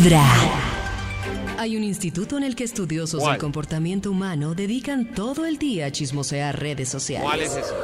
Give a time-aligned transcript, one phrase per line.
[0.00, 0.24] Vibra.
[1.58, 3.32] Hay un instituto en el que estudiosos ¿Cuál?
[3.32, 7.24] del comportamiento humano dedican todo el día a chismosear redes sociales.
[7.26, 7.74] ¿Cuál es ese?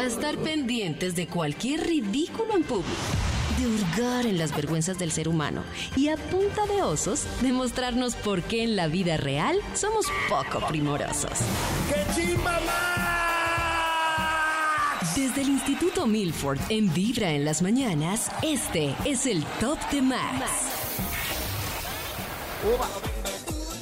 [0.00, 2.90] A estar pendientes de cualquier ridículo en público.
[3.58, 5.62] De hurgar en las vergüenzas del ser humano.
[5.94, 11.32] Y a punta de osos, demostrarnos por qué en la vida real somos poco primorosos.
[15.14, 20.71] Desde el Instituto Milford en Vibra en las mañanas, este es el Top de Max.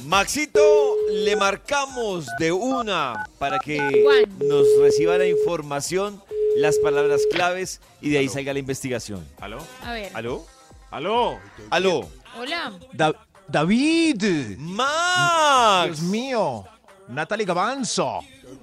[0.05, 4.47] Maxito, le marcamos de una para que Juan.
[4.47, 6.21] nos reciba la información,
[6.57, 9.25] las palabras claves y de ahí salga la investigación.
[9.39, 9.59] ¿Aló?
[9.83, 10.11] A ver.
[10.15, 10.45] ¿Aló?
[10.89, 11.39] ¿Aló?
[11.69, 12.09] ¿Aló?
[12.37, 12.73] Hola.
[12.93, 13.13] Da-
[13.47, 14.57] David.
[14.57, 15.85] ¡Max!
[15.99, 16.65] Dios mío.
[17.07, 18.19] Natalie Gavanzo.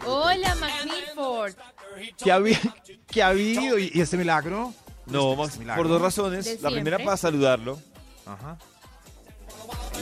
[0.07, 1.55] Hola, Mac Milford.
[2.23, 2.41] ¿Qué ha,
[3.07, 3.79] qué ha habido?
[3.79, 4.73] ¿Y, este milagro?
[5.07, 5.83] No, Este Max, milagro.
[5.83, 6.45] por dos razones.
[6.45, 7.79] De La primera para saludarlo.
[8.27, 8.59] Ajá.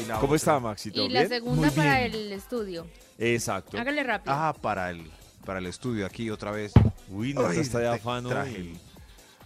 [0.02, 1.02] Y la ¿Cómo está, Maxito?
[1.02, 1.28] Y la ¿Bien?
[1.30, 2.14] segunda Muy para bien.
[2.14, 2.86] el estudio.
[3.18, 3.78] Exacto.
[3.78, 4.34] Hágale rápido.
[4.34, 5.10] Ah, para el,
[5.44, 6.72] para el estudio aquí otra vez.
[7.08, 8.28] Uy, no Ay, está de afano.
[8.28, 8.78] traje el-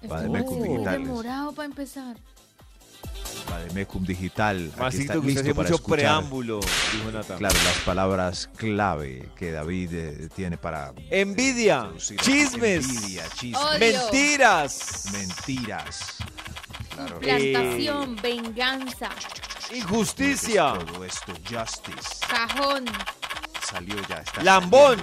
[0.09, 1.01] Bademecum muy digitales.
[1.07, 2.17] demorado para empezar.
[3.49, 4.71] Vademecum Digital.
[4.73, 7.37] Aquí Maxito, está que usted listo hace para mucho escuchar, preámbulo, dijo.
[7.39, 12.21] Claro, las palabras clave que David eh, tiene para Envidia, introducir.
[12.21, 13.63] chismes, Envidia, chismes.
[13.63, 13.79] Odio.
[13.79, 16.01] mentiras, Mentiras.
[16.95, 17.19] Claro.
[17.21, 19.09] Plantación, venganza,
[19.73, 22.27] injusticia, Todo esto, justice.
[22.29, 22.85] cajón,
[23.63, 24.17] Salió ya.
[24.17, 25.03] Está Lambón.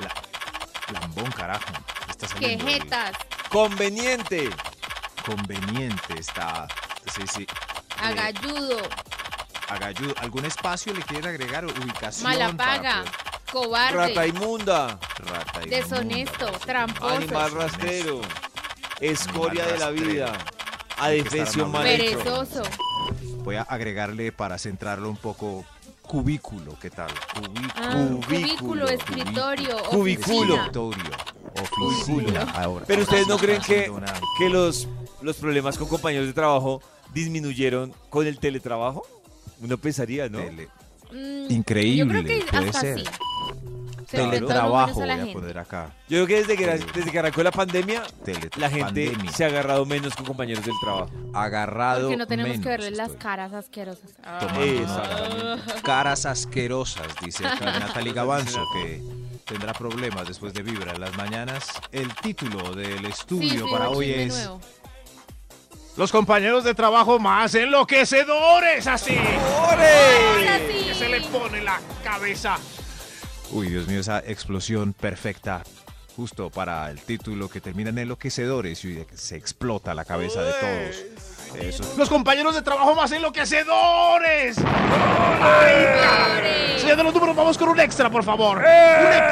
[0.00, 1.72] la- lambón, carajo.
[2.08, 3.12] Está saliendo el quejetas,
[3.48, 4.50] conveniente,
[5.24, 6.66] Conveniente está.
[7.14, 7.46] Sí, sí.
[8.02, 8.78] agalludo,
[9.68, 10.14] Agalludo.
[10.18, 11.64] ¿Algún espacio le quieren agregar?
[11.66, 12.24] Ubicación.
[12.30, 18.20] mala para paga, poder- cobarde, rata inmunda, Rata inmunda, deshonesto, tramposo, animal rastrero,
[19.00, 20.10] escoria de la rastrero.
[20.12, 20.32] vida,
[20.98, 22.62] adefesio mal perezoso,
[23.44, 25.64] Voy a agregarle para centrarlo un poco.
[26.02, 27.08] Cubículo, ¿qué tal?
[27.34, 27.72] Cubículo.
[27.76, 30.54] ah, Cubículo, cubículo, escritorio, Cubículo.
[30.54, 30.56] oficina.
[30.56, 31.10] Escritorio.
[31.62, 32.40] Oficina.
[32.54, 34.88] Ahora, Pero ustedes no creen que, una- que los,
[35.22, 36.82] los problemas con compañeros de trabajo
[37.14, 39.06] disminuyeron con el teletrabajo?
[39.60, 40.38] Uno pensaría, ¿no?
[40.40, 40.68] tele-
[41.12, 42.98] Mm, Increíble, Yo creo que puede hasta ser.
[43.00, 43.04] sí.
[44.10, 45.90] Teletrabajo voy a poner acá.
[46.08, 48.02] Yo creo que desde que, desde que arrancó la pandemia,
[48.56, 49.32] la gente pandemia.
[49.32, 51.10] se ha agarrado menos con compañeros del trabajo.
[51.32, 53.22] Agarrado Porque no tenemos menos que verle las estoy.
[53.22, 54.10] caras asquerosas.
[54.40, 55.82] Tomando Exactamente.
[55.82, 59.02] Caras asquerosas, dice acá Natalie Gavanzo, que
[59.44, 61.68] tendrá problemas después de Vibra en las mañanas.
[61.92, 64.34] El título del estudio sí, para hoy es...
[64.34, 64.60] nuevo.
[65.96, 69.12] Los compañeros de trabajo más enloquecedores, así.
[69.12, 69.18] Sí.
[69.18, 72.56] Que se le pone la cabeza.
[73.52, 75.62] Uy, Dios mío, esa explosión perfecta.
[76.16, 80.96] Justo para el título que termina en enloquecedores y se explota la cabeza de todos.
[81.60, 81.94] Eso.
[81.96, 84.56] Los compañeros de trabajo más enloquecedores.
[85.40, 86.80] Peores.
[86.80, 88.58] Señor de los números, vamos con un extra, por favor.
[88.58, 88.64] Un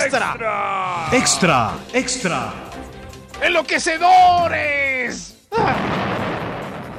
[0.03, 1.09] extra.
[1.13, 2.53] Extra, extra.
[3.43, 5.37] ¡Enloquecedores!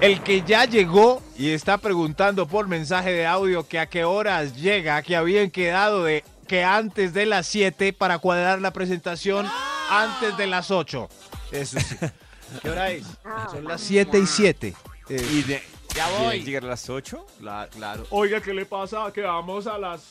[0.01, 4.55] El que ya llegó y está preguntando por mensaje de audio que a qué horas
[4.55, 9.47] llega, que habían quedado de que antes de las 7 para cuadrar la presentación
[9.89, 11.07] antes de las 8.
[11.51, 11.95] Eso sí.
[12.63, 13.05] ¿Qué hora es?
[13.51, 14.73] Son las 7 y 7.
[15.09, 15.61] Y de,
[15.95, 17.25] ya ¿quieren llegar a las 8?
[17.71, 18.07] claro.
[18.09, 19.11] Oiga, ¿qué le pasa?
[19.13, 20.01] Que vamos a las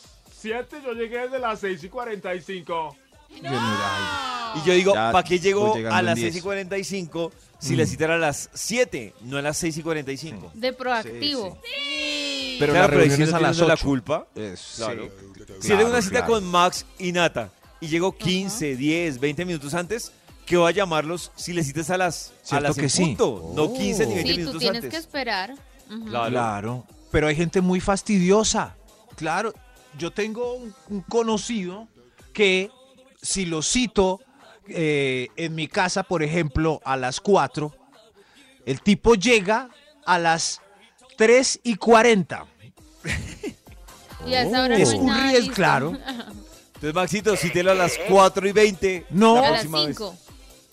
[0.40, 2.96] 7, yo llegué desde las 6 y 45.
[3.30, 3.42] Y
[4.66, 6.32] yo digo, ¿para qué llegó voy a las 10.
[6.32, 9.82] 6 y 45 si la cita era a las 7, no a las 6 y
[9.82, 10.52] 45?
[10.54, 11.58] De proactivo.
[12.58, 13.84] Pero Claro, la pero reunión es a las uno la 8.
[13.86, 14.26] culpa.
[14.34, 15.08] Es- Claro.
[15.34, 16.32] sí, Si tengo una cita claro.
[16.34, 20.12] con Max y Nata y llego 15, 10, 20 minutos antes,
[20.46, 23.04] ¿qué voy a llamarlos si les citas a las, a las en que sí.
[23.04, 23.52] punto?
[23.54, 23.74] No Oh.
[23.74, 24.90] 15 ni 20 Sí, tú minutos tienes antes.
[24.90, 25.54] que esperar.
[26.06, 26.30] Claro.
[26.30, 28.74] Claro, pero hay gente muy fastidiosa.
[29.16, 29.54] Claro,
[29.98, 31.88] yo tengo un, un conocido
[32.32, 32.70] que
[33.22, 34.20] si lo cito
[34.68, 37.74] eh, en mi casa, por ejemplo, a las 4,
[38.66, 39.70] el tipo llega
[40.04, 40.60] a las
[41.18, 42.46] 3 y 40.
[44.26, 45.54] Y a esa hora es no hay un nada riesgo, listo.
[45.54, 45.92] claro.
[46.74, 49.06] Entonces, Maxito, cítelo a las 4 y 20.
[49.10, 49.34] No.
[49.34, 49.96] la a las próxima vez.
[49.96, 50.16] 5.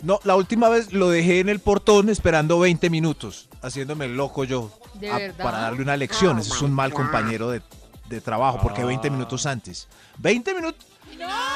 [0.03, 4.43] No, la última vez lo dejé en el portón esperando 20 minutos, haciéndome el loco
[4.43, 4.71] yo.
[4.95, 5.43] ¿De a- verdad?
[5.43, 6.37] Para darle una lección.
[6.37, 7.61] Ese es un mal compañero de,
[8.07, 9.87] de trabajo, porque 20 minutos antes.
[10.19, 10.85] 20 minutos.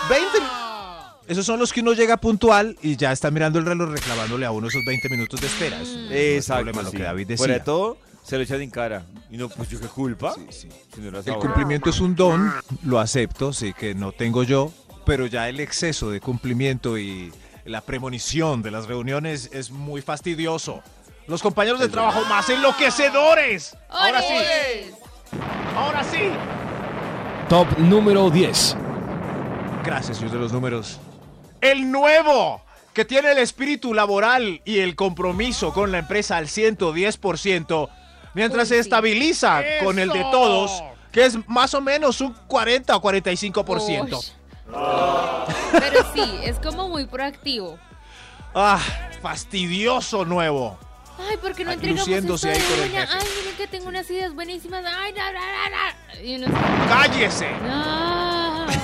[0.09, 0.27] 20
[1.27, 4.51] Esos son los que uno llega puntual y ya está mirando el reloj reclamándole a
[4.51, 5.79] uno esos 20 minutos de espera.
[5.81, 6.63] Eso no es Exacto.
[6.63, 6.97] problema, lo sí.
[6.97, 7.37] que David decía.
[7.37, 7.97] Fuera de todo,
[8.29, 9.05] se lo echan en cara.
[9.31, 10.35] Y no, pues yo qué culpa.
[10.35, 10.69] Sí, sí.
[10.93, 12.53] Si no El cumplimiento es un don,
[12.83, 14.71] lo acepto, sí que no tengo yo,
[15.03, 17.33] pero ya el exceso de cumplimiento y
[17.65, 20.83] la premonición de las reuniones es muy fastidioso.
[21.25, 23.75] Los compañeros de trabajo más enloquecedores.
[23.89, 24.91] Ahora sí,
[25.75, 26.29] ahora sí.
[27.49, 28.77] Top número 10.
[29.83, 30.99] Gracias, señor de los números.
[31.61, 32.61] El nuevo,
[32.93, 37.89] que tiene el espíritu laboral y el compromiso con la empresa al 110%,
[38.33, 38.79] mientras Uy, se sí.
[38.81, 44.17] estabiliza con el de todos, que es más o menos un 40 o 45%.
[44.17, 44.31] Ush.
[45.71, 47.77] Pero sí, es como muy proactivo.
[48.53, 48.79] Ah,
[49.21, 50.77] fastidioso nuevo.
[51.29, 53.13] Ay, porque no entregamos esto ahí de el jefe.
[53.13, 54.83] Ay, miren que tengo unas ideas buenísimas.
[54.85, 56.21] Ay, na, na, na, na.
[56.21, 56.47] Y uno
[56.87, 57.49] ¡Cállese!
[57.61, 58.65] no.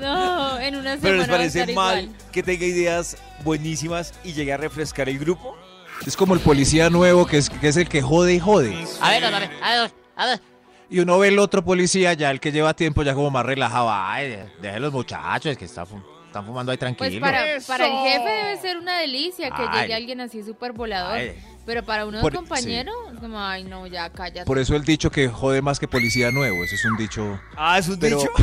[0.00, 2.16] No, en una semana Pero les va a parece estar mal igual.
[2.32, 5.58] que tenga ideas buenísimas y llegue a refrescar el grupo.
[6.06, 8.74] Es como el policía nuevo que es, que es el que jode y jode.
[9.00, 10.40] A ver, a ver, a ver, a ver.
[10.88, 13.88] Y uno ve el otro policía ya, el que lleva tiempo ya como más relajado.
[13.92, 17.20] Ay, deje los muchachos que están, fu- están fumando ahí Pues tranquilo.
[17.20, 19.82] para, para el jefe debe ser una delicia que Ay.
[19.82, 21.12] llegue alguien así súper volador.
[21.18, 21.36] Ay.
[21.66, 24.46] Pero para uno de compañero, es como, ay, no, ya cállate.
[24.46, 26.64] Por eso el dicho que jode más que policía nuevo.
[26.64, 27.38] Ese es un dicho.
[27.56, 28.30] Ah, es un Pero- dicho.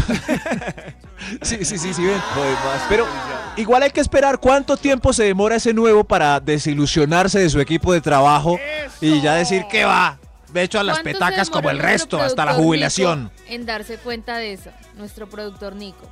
[1.42, 2.20] Sí, sí, sí, sí, ven.
[2.36, 3.37] Joder, más Pero policía.
[3.58, 7.92] Igual hay que esperar cuánto tiempo se demora ese nuevo para desilusionarse de su equipo
[7.94, 8.60] de trabajo
[9.02, 10.18] y ya decir que va.
[10.54, 13.26] De hecho, a las ¿Cuánto se petacas como el resto, hasta la jubilación.
[13.26, 16.10] Nico En darse cuenta de eso, nuestro productor Nico.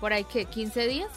[0.00, 0.46] ¿Por ahí qué?
[0.46, 1.08] ¿15 días?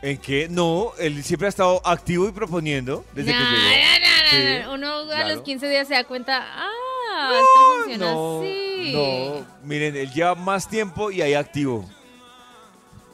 [0.00, 0.48] ¿En qué?
[0.48, 3.62] No, él siempre ha estado activo y proponiendo desde Nah, que llegó.
[3.62, 4.74] nah, nah, Sí, nah, nah.
[4.74, 5.28] Uno a claro.
[5.34, 8.92] los 15 días se da cuenta, ah, esto funciona no, así.
[8.92, 9.46] no.
[9.64, 11.84] Miren, él lleva más tiempo y ahí activo.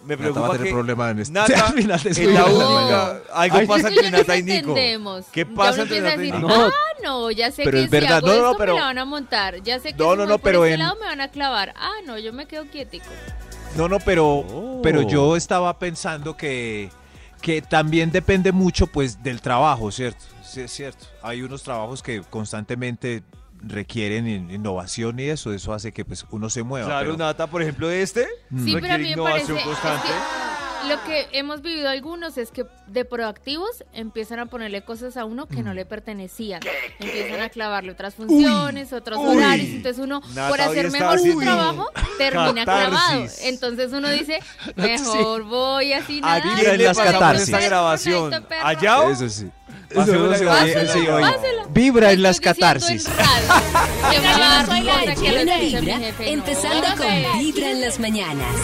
[0.08, 3.10] Me preocupa que problema en Nata al final de su es la única.
[3.32, 4.56] Algo Ay, pasa entre Nata y Nico.
[4.70, 5.26] entendemos.
[5.30, 6.38] ¿Qué pasa entre Nata y Nico?
[6.48, 6.64] No.
[6.66, 6.70] ah,
[7.04, 8.86] no, ya sé Pero que es verdad, si hago no, no, esto pero- me la
[8.86, 9.62] van a montar.
[9.62, 11.74] Ya sé que No, si no, no, pero este en- lado me van a clavar.
[11.76, 13.04] Ah, no, yo me quedo quietico.
[13.76, 14.80] No, no, pero, Oh.
[14.82, 16.90] pero yo estaba pensando que,
[17.42, 20.24] que también depende mucho pues del trabajo, ¿cierto?
[20.42, 21.04] Sí, es cierto.
[21.22, 23.22] Hay unos trabajos que constantemente
[23.62, 26.86] requieren in- innovación y eso, eso hace que pues uno se mueva.
[26.86, 28.26] Claro, pero- Nata, por ejemplo, este.
[28.64, 29.68] Sí, pero a mí me parece es que
[30.88, 35.46] lo que hemos vivido algunos es que de proactivos empiezan a ponerle cosas a uno
[35.46, 36.60] que no le pertenecían.
[37.00, 39.36] Empiezan a clavarle otras funciones, otros uy.
[39.36, 39.68] horarios.
[39.68, 42.88] Entonces uno, Nata por hacer mejor su trabajo, termina catarsis.
[42.90, 43.26] clavado.
[43.42, 44.38] Entonces uno dice,
[44.76, 46.42] mejor voy así ¿A nada.
[46.54, 47.48] Quién en le las catarsis.
[47.48, 48.46] esta grabación?
[48.62, 49.10] ¿Allá?
[49.10, 49.50] Eso sí.
[50.92, 51.06] Sí.
[51.70, 53.08] Vibra en las catarsis.
[56.20, 58.54] empezando con Vibra en las mañanas.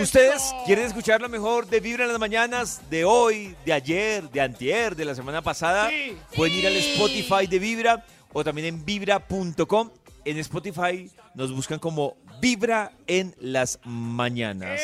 [0.00, 4.40] ¿Ustedes quieren escuchar lo mejor de Vibra en las mañanas de hoy, de ayer, de
[4.40, 5.90] antier, de la semana pasada?
[6.34, 9.90] Pueden ir al Spotify de Vibra o también en vibra.com.
[10.24, 14.80] En Spotify nos buscan como Vibra en las mañanas.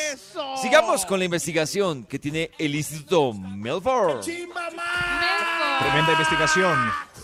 [0.61, 4.21] Sigamos con la investigación que tiene el Instituto Melford.
[4.21, 6.79] Tremenda investigación,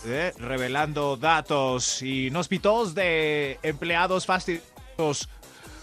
[0.05, 5.29] eh, revelando datos inhóspitos de empleados fastidiosos.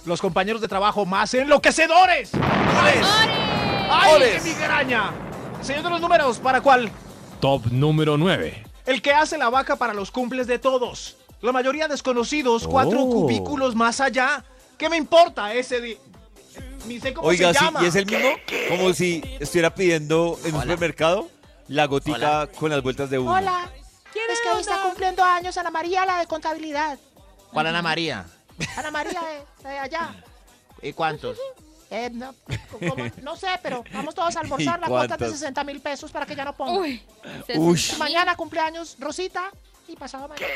[0.05, 2.33] Los compañeros de trabajo más enloquecedores.
[2.35, 5.13] ¡Ay, qué migraña!
[5.63, 6.93] Señor de los números, ¿para cuál?
[7.41, 8.65] Top número 9.
[8.85, 11.17] El que hace la vaca para los cumples de todos.
[11.43, 13.11] La mayoría desconocidos, cuatro Oh.
[13.11, 14.45] cubículos más allá.
[14.79, 15.99] ¿Qué me importa ese di-
[16.87, 17.83] Ni sé cómo Oiga, se sí, llama.
[17.85, 18.29] y es el mismo,
[18.69, 21.29] como si estuviera pidiendo en un supermercado
[21.69, 23.33] la gotica con las vueltas de uno.
[23.33, 23.71] Hola.
[24.07, 26.99] Es que hoy está cumpliendo años Ana María, la de contabilidad.
[27.53, 28.27] ¿Cuál Ana María?
[28.77, 29.21] Ana María
[29.63, 30.25] de, de allá.
[30.83, 31.39] ¿Y cuántos?
[31.95, 32.35] Eh, no,
[32.71, 34.81] como- no sé, pero vamos todos a almorzar.
[34.81, 35.33] La cuota de cuántos?
[35.39, 36.81] 60 mil pesos para que ya no ponga.
[36.81, 37.03] Uy.
[37.55, 37.79] Uy.
[37.99, 39.51] Mañana cumpleaños Rosita
[39.89, 40.47] y pasado mañana.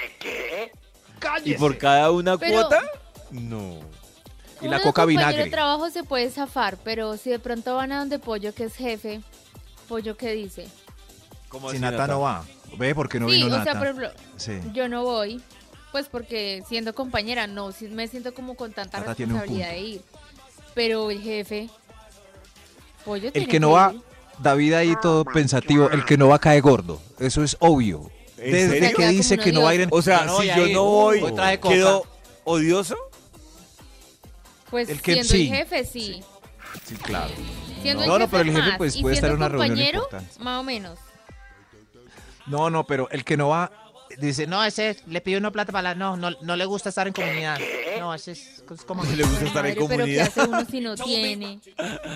[1.45, 2.83] ¿Y por cada una Pero- cuota?
[3.31, 3.79] No.
[4.61, 5.45] Y la Uno de coca compañero vinagre.
[5.45, 8.75] de trabajo se puede zafar, pero si de pronto van a donde Pollo, que es
[8.75, 9.21] jefe,
[9.89, 10.67] Pollo, ¿qué dice?
[11.49, 12.45] ¿Cómo Si así, Nata no va.
[12.79, 13.65] Ve porque no sí, vino o Nata.
[13.65, 14.59] sea, por ejemplo, Sí.
[14.73, 15.43] yo no voy,
[15.93, 19.73] pues porque siendo compañera, no, sí me siento como con tanta Nata tiene un responsabilidad
[19.75, 20.03] de ir.
[20.75, 21.69] Pero el jefe,
[23.05, 24.01] Pollo El tiene que no va, ir.
[24.39, 27.01] David ahí todo pensativo, el que no va cae gordo.
[27.19, 28.11] Eso es obvio.
[28.39, 28.97] ¿En Desde serio?
[28.97, 29.89] que dice que no va a ir en...
[29.93, 30.75] O sea, no si yo ir.
[30.75, 31.23] no voy.
[31.63, 32.05] ¿quedo
[32.45, 32.97] odioso?
[34.71, 35.49] Pues el que- siendo sí.
[35.49, 36.23] el jefe, sí.
[36.85, 37.33] Sí, claro.
[37.83, 39.69] Siendo No, el no, jefe pero el jefe, más, pues, puede estar en una reunión
[39.71, 40.45] compañero, importante.
[40.45, 40.99] Más o menos.
[42.47, 43.71] No, no, pero el que no va
[44.19, 45.95] dice, no, No, ese le pidió una plata para la...
[45.95, 47.59] No, no, no le gusta estar en comunidad.
[47.99, 49.03] No, ese es, es como...
[49.05, 50.27] Le gusta estar en Madre, pero ¿qué comunidad.
[50.29, 51.61] hace uno si no tiene?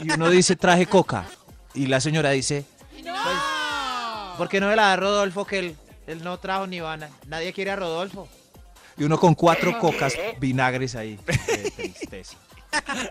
[0.04, 1.26] y uno dice, traje coca.
[1.74, 2.64] Y la señora dice,
[4.36, 5.76] ¿Por qué no me la da Rodolfo que él,
[6.12, 7.06] él no trajo ni van?
[7.26, 8.28] Nadie quiere a Rodolfo.
[8.96, 11.18] y uno con cuatro cocas vinagres ahí.
[11.26, 12.36] Qué tristeza.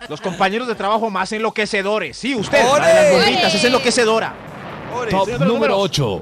[0.08, 2.16] Los compañeros de trabajo más enloquecedores.
[2.18, 4.34] Sí, usted, la de las gorditas, es enloquecedora.
[4.96, 5.12] Ores.
[5.14, 5.78] Top número números.
[5.82, 6.22] 8.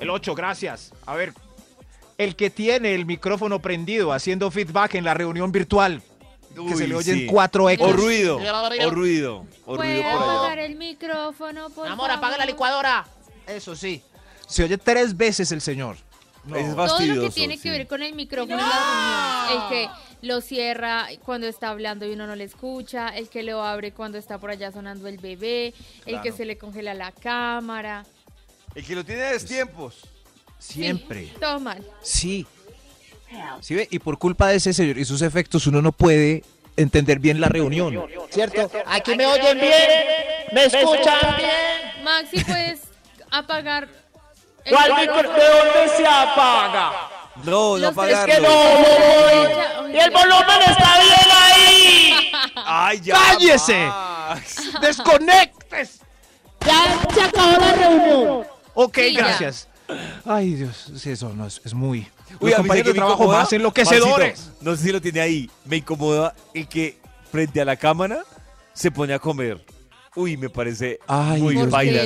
[0.00, 0.92] El 8, gracias.
[1.06, 1.32] A ver,
[2.18, 6.02] el que tiene el micrófono prendido haciendo feedback en la reunión virtual.
[6.54, 7.26] que Uy, se le oyen sí.
[7.26, 7.92] cuatro O ecos.
[7.94, 10.64] ruido, o ruido, o ¿Puede ruido por apagar allá.
[10.66, 12.46] el micrófono, por amor, apaga la favor?
[12.46, 13.04] licuadora.
[13.46, 14.02] Eso sí.
[14.46, 15.96] Se oye tres veces el señor.
[16.44, 16.56] No.
[16.56, 19.50] Es Todo lo que tiene que ver con el micrófono en las reuniones.
[19.50, 23.08] El que lo cierra cuando está hablando y uno no le escucha.
[23.08, 25.72] El que lo abre cuando está por allá sonando el bebé.
[26.04, 28.04] El que se le congela la cámara.
[28.74, 30.00] El que lo tiene a destiempos.
[30.58, 31.26] Siempre.
[31.26, 31.84] Sí, todo mal.
[32.02, 32.46] Sí.
[33.60, 33.88] ¿Sí ve?
[33.90, 36.44] Y por culpa de ese señor y sus efectos uno no puede
[36.76, 38.00] entender bien la reunión.
[38.30, 38.70] ¿Cierto?
[38.86, 39.90] Aquí me oyen bien,
[40.52, 42.04] me escuchan bien.
[42.04, 42.80] Maxi, puedes
[43.30, 43.88] apagar
[44.68, 45.32] ¿Cuál micrófono?
[45.34, 46.92] ¿De dónde se apaga?
[47.44, 48.34] No, no apagarlo.
[48.34, 49.88] que no.
[49.88, 52.32] Y el volumen está bien ahí.
[52.64, 53.14] Ay, ya.
[53.14, 53.88] ¡Cállese!
[54.80, 56.00] ¡Desconectes!
[56.66, 58.46] Ya se acabó la reunión.
[58.74, 59.20] Ok, Sí, ya.
[59.26, 59.68] gracias.
[60.24, 62.08] Ay, Dios, sí, eso no es, es muy...
[62.40, 64.38] Uy, a mí que me trabajo incomoda, más enloquecedores.
[64.38, 65.50] Maxito, no sé si lo tiene ahí.
[65.66, 66.98] Me incomoda el que
[67.30, 68.24] frente a la cámara
[68.72, 69.62] se pone a comer.
[70.16, 72.02] Uy, me parece Ay, muy Dios baila.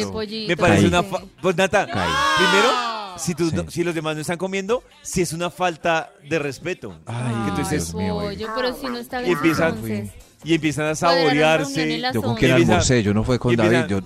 [0.47, 0.87] Me parece Caí.
[0.88, 1.03] una...
[1.03, 3.57] fa- Pues Nata, primero, si, tú Sí.
[3.57, 6.97] no- si los demás no están comiendo, si es una falta de respeto.
[7.07, 8.31] Ay, que tú dices, Dios mío, oiga.
[8.47, 10.11] pollo, pero si no está Y empiezan- entonces.
[10.45, 12.00] Y empiezan a saborearse.
[12.15, 13.87] Yo con empiezan- almorcé, yo no fue con David.
[13.88, 13.99] Yo.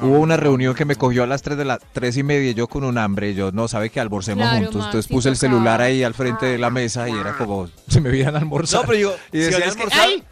[0.00, 2.54] Hubo una reunión que me cogió a las 3 de la tres y media, y
[2.54, 4.86] yo con un hambre, yo no sabe que almorcemos Claro, juntos.
[4.86, 8.10] Entonces puse el celular ahí al frente de la mesa y era como se me
[8.10, 8.80] veían almorzar.
[8.80, 10.22] No, pero digo, y decían a si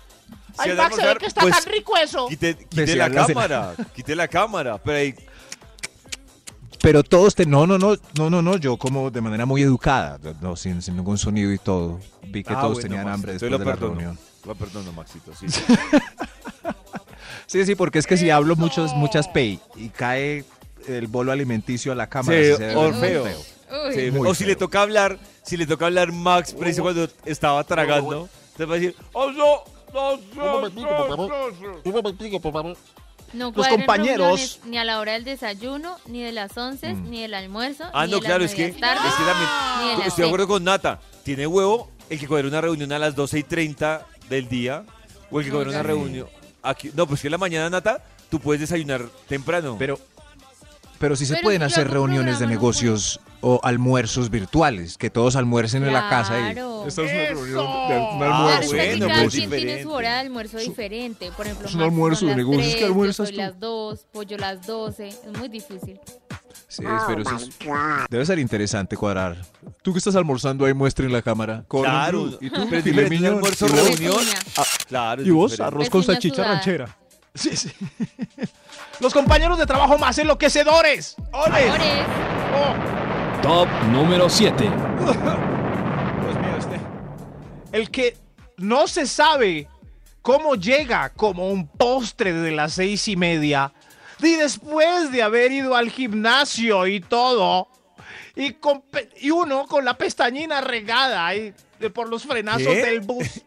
[0.61, 2.29] ay, Max, se ve que está pues, tan rico eso.
[2.29, 2.57] Quite,
[2.97, 4.79] la cámara, quite la cámara.
[4.79, 5.15] Pero ahí,
[6.83, 10.19] Pero todos te, no, no, no, no, no, no, yo como de manera muy educada,
[10.41, 12.01] no, sin, sin ningún sonido y todo.
[12.27, 13.95] Vi que Ah, todos bueno, tenían Max, hambre después de la perdono.
[13.95, 14.19] reunión.
[14.47, 15.33] Lo perdono, Maxito.
[15.35, 15.47] Sí.
[17.47, 20.45] Sí, sí, porque es que si hablo muchos, muchas pay y cae
[20.87, 23.25] el bolo alimenticio a la cámara, Sí, se feo.
[24.13, 28.29] Muy o si le toca hablar, si le toca hablar Max, preciso cuando estaba tragando,
[28.57, 32.75] te va a decir, Oh, no, no, no, no, no, no.
[33.33, 37.35] No Los compañeros- Ni a la hora del desayuno, ni de las once, ni del
[37.35, 37.85] almuerzo.
[37.93, 40.29] ah, ni no, de las claro, es que, tardes, es que también, las estoy de
[40.29, 44.05] acuerdo con Nata, tiene huevo el que coger una reunión a las 12 y 30
[44.29, 44.85] del día,
[45.31, 46.29] o el que No, coger una reunión,
[46.63, 49.77] aquí, no, pues que en la mañana, Nata, tú puedes desayunar temprano.
[49.79, 49.99] Pero,
[51.01, 54.99] pero sí se Pero pueden si hacer reuniones de programa, no negocios o almuerzos virtuales,
[54.99, 56.85] que todos almuercen en la casa y Claro.
[56.87, 58.71] Esta es una reunión de un Ah, Claro, almuerzo.
[58.73, 59.83] que aquí bueno, cada pues quien tiene diferente.
[59.83, 61.31] su hora de almuerzo diferente.
[61.37, 63.41] Por ejemplo, Es un almuerzo de las negocios, ¿qué tres, almuerzas yo soy tú?
[63.41, 65.09] las 2, pollo las 12.
[65.09, 65.99] Es muy difícil.
[66.69, 67.51] Sí, pero eso es-
[68.11, 69.37] debe ser interesante cuadrar.
[69.83, 71.65] Tú que estás almorzando ahí muestra en la cámara.
[71.67, 74.17] Con claro, un- y tú, pero mignon, almuerzo reunión.
[74.57, 76.95] Ah, claro, Y vos, arroz con salchicha ranchera.
[77.35, 77.71] Sí, sí.
[79.01, 81.17] Los compañeros de trabajo más enloquecedores.
[81.33, 81.71] ¡Ole!
[81.71, 82.07] Ores,
[83.43, 84.65] Top número 7.
[84.65, 84.77] Dios
[86.37, 86.81] mío, este.
[87.73, 88.17] El que
[88.59, 89.69] no se sabe
[90.21, 93.73] cómo llega como un postre de las seis y media
[94.23, 97.69] y después de haber ido al gimnasio y todo
[98.37, 98.83] y, con
[99.19, 102.85] y uno con la pestañina regada ahí de por los frenazos ¿Qué?
[102.85, 103.41] del bus.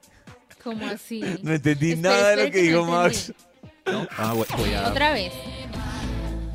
[0.64, 1.22] ¿cómo así?
[1.44, 3.34] No entendí Espera, nada de lo que que no dijo Max.
[3.86, 4.08] Entendí.
[4.18, 5.34] Ah, voy- voy a- Otra vez.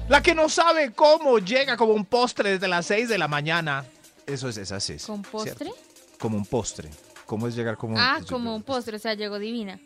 [0.08, 3.84] La que no sabe cómo llega como un postre desde las 6 de la mañana.
[4.26, 4.94] Eso es, es así.
[4.94, 5.54] es, ¿Con postre?
[5.56, 5.74] ¿cierto?
[6.18, 6.88] Como un postre.
[7.26, 9.78] ¿Cómo es llegar como Ah, yo- como un postre, o sea, llegó divina.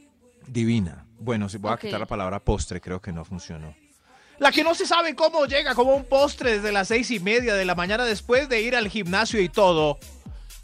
[0.47, 1.05] Divina.
[1.19, 1.81] Bueno, si voy a Ok.
[1.83, 3.75] quitar la palabra postre, creo que no funcionó.
[4.39, 7.55] La que no se sabe cómo llega como un postre desde las seis y media
[7.55, 9.99] de la mañana después de ir al gimnasio y todo.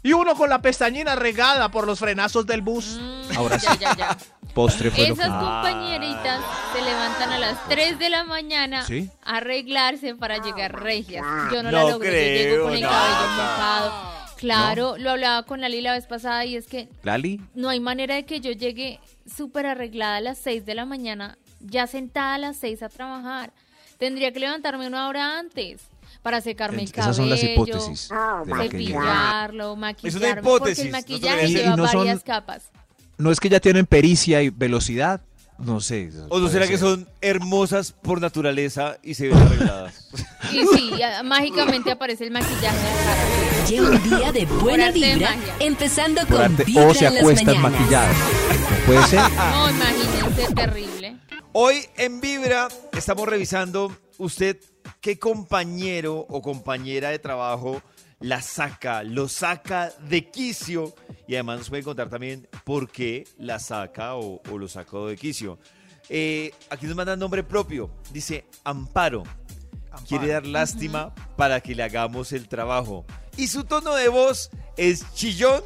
[0.03, 2.97] Y uno con la pestañina regada por los frenazos del bus.
[2.99, 3.77] Mm, Ahora ya, sí.
[3.79, 4.17] ya, ya.
[4.59, 5.21] Postre fue lo que...
[5.21, 6.41] Esas compañeritas
[6.73, 9.09] se levantan a las 3 de la mañana ¿Sí?
[9.23, 11.23] a arreglarse para llegar regias.
[11.51, 13.35] Yo no, la No logro, yo llego con el no, cabello no.
[13.37, 13.93] mojado.
[14.35, 17.39] Claro, lo hablaba con Lali la vez pasada y es que ¿Lali?
[17.55, 18.99] no hay manera de que yo llegue
[19.33, 23.53] súper arreglada a las 6 de la mañana, ya sentada a las 6 a trabajar.
[23.97, 25.83] Tendría que levantarme una hora antes
[26.21, 27.11] para secarme el cabello.
[27.11, 28.09] Esas son las hipótesis.
[28.61, 30.09] Cepillarlo, maquillarme.
[30.09, 32.71] Es una hipótesis, Porque el maquillaje lleva no son- varias capas.
[33.19, 35.19] No es que ya tienen pericia y velocidad.
[35.57, 36.09] No sé.
[36.29, 40.09] ¿O no será que son hermosas por naturaleza y se ven arregladas?
[40.53, 40.91] Y sí,
[41.25, 42.77] mágicamente aparece el maquillaje.
[43.67, 48.17] Lleva un día de buena de vibra, empezando Por con Vibra o se acuestan maquilladas.
[48.17, 49.19] ¿No puede ser?
[49.51, 51.17] No, imagínense, terrible.
[51.51, 54.57] Hoy en Vibra estamos revisando usted
[55.01, 57.83] qué compañero o compañera de trabajo
[58.19, 60.93] la saca, lo saca de quicio
[61.27, 65.17] y además nos puede contar también por qué la saca o, o lo sacó de
[65.17, 65.57] quicio.
[66.07, 67.89] Eh, aquí nos mandan nombre propio.
[68.13, 69.23] Dice Amparo.
[70.07, 73.07] Quiere dar lástima para que le hagamos el trabajo.
[73.37, 75.63] Y su tono de voz es chillón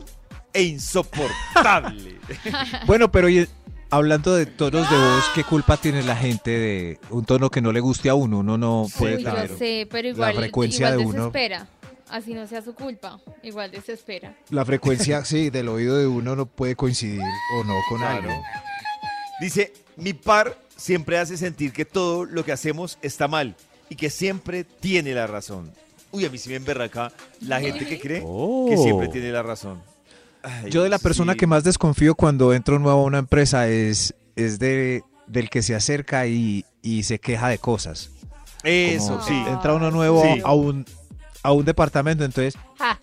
[0.53, 2.19] e insoportable.
[2.88, 3.50] Bueno, pero y-
[3.89, 7.74] hablando de tonos de voz, ¿qué culpa tiene la gente de un tono que no
[7.74, 8.39] le guste a uno?
[8.39, 9.22] Uno no puede
[9.57, 11.17] sé, pero la igual, frecuencia igual de uno.
[11.17, 11.67] desespera.
[12.13, 14.36] Así no sea su culpa, igual desespera.
[14.51, 18.29] La frecuencia, sí, del oído de uno no puede coincidir o no con Claro.
[18.29, 18.43] algo.
[19.41, 23.55] Dice, mi par siempre hace sentir que todo lo que hacemos está mal
[23.89, 25.72] y que siempre tiene la razón.
[26.12, 28.20] Uy, a mí sí me emberraca la gente que cree
[28.70, 29.82] que siempre tiene la razón.
[30.43, 31.39] Ay, Yo de la persona sí.
[31.39, 35.74] que más desconfío cuando entro nuevo a una empresa es, es de, del que se
[35.74, 38.12] acerca y, y se queja de cosas.
[38.63, 39.43] Eso, Como sí.
[39.48, 40.41] Entra uno nuevo Sí.
[40.43, 40.86] a, un,
[41.43, 42.97] a un departamento, entonces Ja,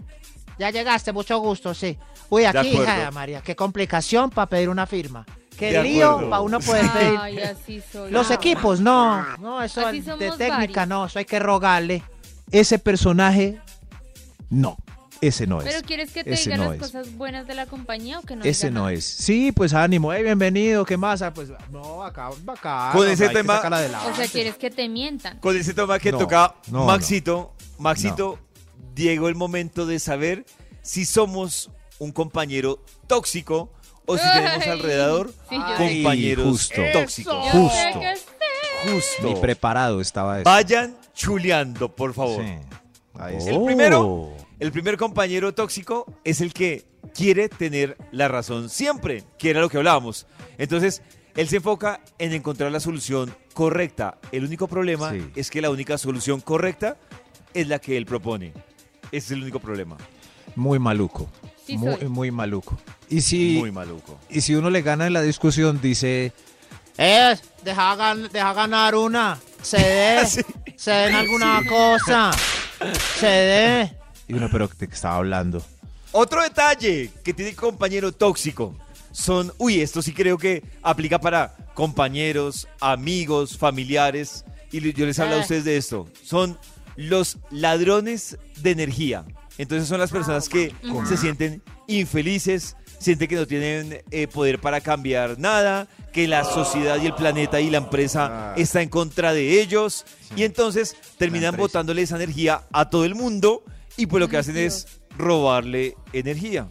[0.58, 1.96] ya llegaste, mucho gusto, sí.
[2.28, 5.24] Uy, aquí, hija, María, qué complicación para pedir una firma.
[5.58, 6.30] Qué De lío acuerdo.
[6.30, 7.18] para uno poder pedir.
[7.20, 8.10] Ay, así soy.
[8.10, 8.34] Los yo.
[8.34, 9.36] equipos, no.
[9.38, 10.88] No, eso Así de técnica, varios.
[10.88, 11.04] no.
[11.06, 12.02] Eso hay que rogarle.
[12.50, 13.60] ese personaje,
[14.48, 14.76] no,
[15.20, 15.64] ese no es.
[15.64, 16.80] Pero quieres que te Ese digan no las es.
[16.80, 18.92] cosas buenas de la compañía o que no Ese no nada?
[18.94, 19.04] es.
[19.04, 21.20] Sí, pues ánimo, hey, bienvenido, ¿qué más?
[21.22, 22.90] Ah, Pues no, acá, acá.
[22.92, 23.58] Con ese tema-.
[23.60, 25.38] O sea, quieres que te mientan.
[25.38, 26.86] Con ese tema que No, toca no,
[27.80, 28.38] Maxito, Maxito,
[28.94, 30.44] llegó el momento de saber
[30.82, 33.72] si somos un compañero tóxico
[34.06, 36.82] o si tenemos Ay, alrededor sí, yo Ay, compañeros justo.
[36.92, 37.50] tóxicos.
[37.50, 38.00] Justo.
[38.84, 39.22] Justo.
[39.28, 40.44] Ni preparado estaba eso.
[40.44, 42.42] Vayan chuleando, por favor.
[42.44, 42.52] Sí.
[43.18, 49.24] Ahí El primero, el primer compañero tóxico es el que quiere tener la razón siempre,
[49.38, 50.26] que era lo que hablábamos.
[50.56, 51.02] Entonces,
[51.36, 54.18] él se enfoca en encontrar la solución correcta.
[54.32, 55.30] El único problema Sí.
[55.36, 56.96] es que la única solución correcta
[57.54, 58.52] es la que él propone.
[59.12, 59.96] Ese es el único problema.
[60.56, 61.28] Muy maluco.
[61.66, 62.08] Sí muy, soy.
[62.08, 62.78] muy maluco.
[63.08, 64.18] Y si, Muy maluco.
[64.28, 66.32] y si uno le gana en la discusión, dice,
[66.98, 69.38] Eh, deja, gan- deja ganar una.
[69.62, 70.26] Cede.
[70.26, 70.42] Sí.
[70.76, 72.30] Cede en alguna cosa.
[73.18, 73.96] Cede.
[74.28, 75.62] y uno, pero ¿de qué estaba hablando?
[76.12, 78.74] Otro detalle que tiene el compañero tóxico
[79.12, 85.34] son, uy, esto sí creo que aplica para compañeros, amigos, familiares, y yo les hablo
[85.34, 85.42] a Eh.
[85.42, 86.58] ustedes de esto, son
[86.96, 89.24] los ladrones de energía.
[89.58, 90.72] Entonces son las personas que
[91.08, 97.00] se sienten infelices, sienten que no tienen eh, poder para cambiar nada, que la sociedad
[97.02, 98.54] y el planeta y la empresa Ah.
[98.56, 100.04] está en contra de ellos,
[100.36, 103.62] y entonces terminan botándole esa energía a todo el mundo,
[103.96, 106.68] y pues lo que hacen es robarle energía.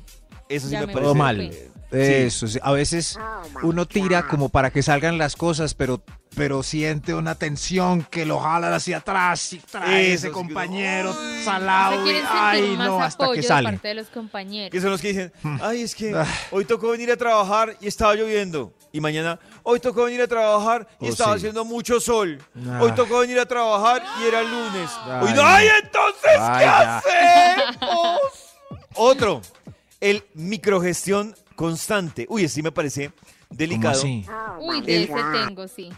[0.47, 1.03] Eso sí Ya me me parece.
[1.05, 1.53] Todo mal.
[1.91, 2.59] Eso, sí.
[2.61, 3.17] a veces
[3.63, 6.01] uno tira como para que salgan las cosas, pero,
[6.35, 12.05] pero siente una tensión que lo jalan hacia atrás y trae Eso, ese compañero salado.
[12.07, 13.69] y- ay, no, hasta que de sale.
[13.69, 14.71] parte de los compañeros.
[14.71, 16.27] Que son los que dicen, ay, es que Ah.
[16.51, 18.71] hoy tocó venir a trabajar y estaba lloviendo.
[18.91, 21.37] Y mañana, hoy tocó venir a trabajar y Oh, estaba sí.
[21.37, 22.39] haciendo mucho sol.
[22.67, 22.79] Ah.
[22.81, 24.89] Hoy tocó venir a trabajar y era lunes.
[25.05, 25.47] Ay, Hoy no, no.
[25.47, 26.97] ¡ay, entonces Ay, qué ya.
[26.97, 28.19] hacemos!
[28.95, 29.41] Otro,
[30.01, 32.25] el microgestión constante.
[32.29, 33.99] Uy, ese sí me parece ¿Cómo delicado.
[33.99, 34.25] así?
[34.61, 35.13] Uy, de El- ese
[35.45, 35.89] tengo, sí.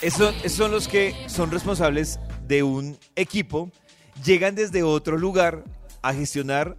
[0.00, 3.72] Esos, esos son los que son responsables de un equipo,
[4.24, 5.64] llegan desde otro lugar
[6.00, 6.76] a gestionar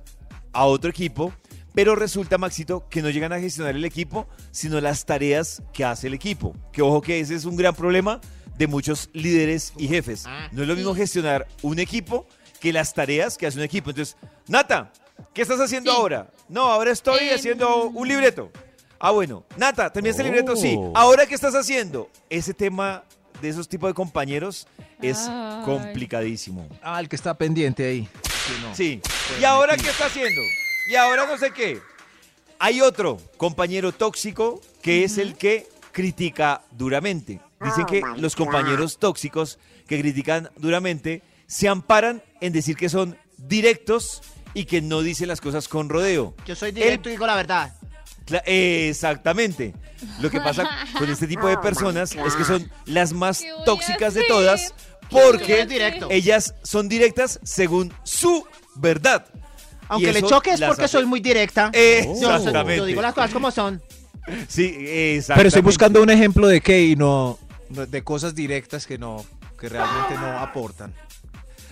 [0.53, 1.33] a otro equipo,
[1.73, 6.07] pero resulta, Maxito, que no llegan a gestionar el equipo, sino las tareas que hace
[6.07, 6.55] el equipo.
[6.71, 8.21] Que ojo que ese es un gran problema
[8.57, 10.23] de muchos líderes y jefes.
[10.53, 12.25] No es lo mismo gestionar un equipo
[12.61, 13.89] que las tareas que hace un equipo.
[13.89, 14.15] Entonces,
[14.47, 14.93] Nata,
[15.33, 15.97] ¿qué estás haciendo Sí.
[15.97, 16.31] ahora?
[16.49, 18.51] No, ahora estoy Em, haciendo un libreto.
[18.99, 19.43] Ah, bueno.
[19.57, 20.55] Nata, ¿terminaste el libreto?
[20.55, 20.75] Sí.
[20.77, 20.93] Oh.
[20.95, 22.09] ¿Ahora qué estás haciendo?
[22.29, 23.03] Ese tema
[23.41, 24.67] de esos tipos de compañeros
[25.01, 25.63] es Ay.
[25.65, 26.67] complicadísimo.
[26.83, 28.07] Ah, el que está pendiente ahí.
[28.23, 28.75] Sí, no.
[28.75, 29.01] Sí.
[29.39, 30.41] ¿Y ahora qué está haciendo?
[30.91, 31.79] Y ahora no sé qué.
[32.59, 37.41] Hay otro compañero tóxico que es el que critica duramente.
[37.59, 39.57] Dicen que los compañeros tóxicos
[39.87, 44.21] que critican duramente se amparan en decir que son directos
[44.53, 46.33] y que no dicen las cosas con rodeo.
[46.45, 47.73] Yo soy directo y digo la verdad.
[48.25, 49.73] Cla- Exactamente.
[50.19, 53.61] Lo que pasa con este tipo de personas es que son las más ¿Qué voy
[53.61, 54.73] a tóxicas de todas
[55.11, 55.67] Yo porque
[56.09, 59.25] ellas son directas según su verdad.
[59.89, 61.69] Aunque le choque es porque hace- soy muy directa.
[61.73, 62.77] Yo, Exactamente.
[62.77, 63.81] yo digo las cosas como son.
[64.47, 65.33] Sí, exactamente.
[65.35, 67.37] Pero estoy buscando un ejemplo de qué y no
[67.69, 69.25] no- de cosas directas que no
[69.59, 70.93] que realmente no aportan.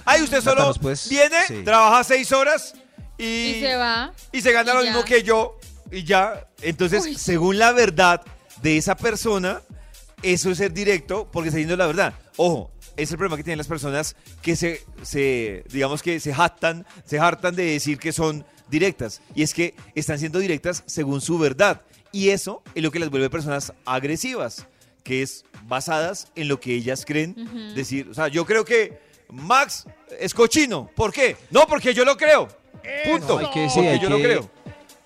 [0.09, 1.09] Ay, usted solo Cuéntanos, pues.
[1.09, 1.61] viene, Sí.
[1.63, 2.73] trabaja seis horas
[3.17, 4.13] y, Y se va.
[4.31, 4.89] y se gana y lo ya.
[4.91, 5.57] mismo que yo
[5.91, 6.47] y ya.
[6.61, 7.15] Entonces, Uy.
[7.15, 8.21] según la verdad
[8.61, 9.61] de esa persona,
[10.23, 12.13] eso es ser directo porque está diciendo la verdad.
[12.37, 16.85] Ojo, es el problema que tienen las personas que se, se digamos que se jactan,
[17.05, 19.21] se hartan de decir que son directas.
[19.35, 21.81] Y es que están siendo directas según su verdad.
[22.11, 24.65] Y eso es lo que las vuelve personas agresivas.
[25.03, 28.09] que es basadas en lo que ellas creen decir.
[28.09, 28.99] O sea, yo creo que
[29.31, 29.85] Max
[30.19, 30.89] es cochino.
[30.95, 31.37] ¿Por qué?
[31.51, 32.47] No, porque yo lo creo.
[33.05, 33.39] Punto.
[33.39, 34.49] No, hay que- sí, porque hay yo lo que- creo.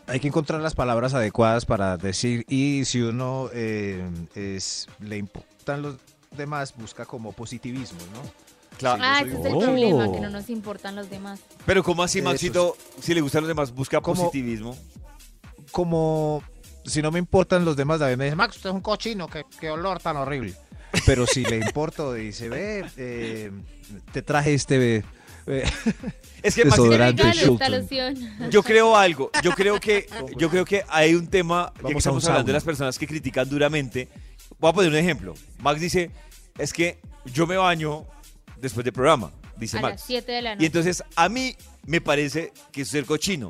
[0.05, 4.03] Hay que encontrar las palabras adecuadas para decir y si uno eh,
[4.35, 5.95] es, le importan los
[6.31, 8.21] demás, busca como positivismo, ¿no?
[8.77, 9.01] Claro.
[9.05, 9.59] Ah, ese es el cochino.
[9.59, 11.39] problema, que no nos importan los demás.
[11.65, 12.75] Pero ¿cómo así, Maxito?
[12.99, 14.75] Si le gustan los demás, busca Como- positivismo.
[15.71, 16.43] Como
[16.85, 19.45] si no me importan los demás, David me dice, Max, usted es un cochino, qué,
[19.59, 20.53] qué olor tan horrible.
[21.05, 23.51] Pero si le importo, dice, ve, eh,
[24.11, 25.03] te traje este...
[25.47, 25.63] eh,
[26.43, 27.23] Es que Desodorante
[28.49, 29.31] yo creo algo.
[29.41, 32.47] Yo creo que yo creo que hay un tema, ya que Vamos a estamos hablando
[32.47, 34.09] de las personas que critican duramente.
[34.59, 35.33] Voy a poner un ejemplo.
[35.59, 36.11] Max dice,
[36.57, 38.05] es que yo me baño
[38.57, 39.93] después del programa, dice A Max.
[40.01, 40.65] las 7 de la Y noche.
[40.65, 43.49] entonces a mí me parece que eso es ser cochino.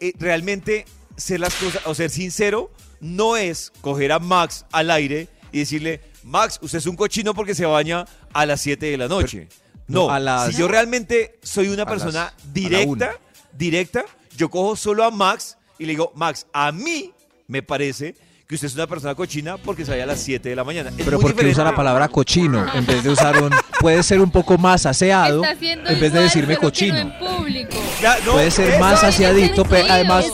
[0.00, 5.28] Eh, realmente ser las cosas, o ser sincero, no es coger a Max al aire
[5.52, 9.08] y decirle, Max, usted es un cochino porque se baña a las 7 de la
[9.08, 9.48] noche.
[9.88, 13.12] no, no, a las- si yo realmente soy una a persona las- directa,
[13.56, 14.04] directa,
[14.36, 17.12] yo cojo solo a Max y le digo, Max, a mí
[17.46, 18.16] me parece
[18.48, 20.90] que usted es una persona cochina porque se vaya a las 7 de la mañana.
[20.90, 23.52] Es Pero muy ¿por qué usa la palabra cochino en vez de usar un...
[23.80, 26.94] Puede ser un poco más aseado en vez de decirme cochino.
[26.94, 27.76] no en público.
[28.02, 30.26] Ya, no, Puede ser eso- más aseadito, pero además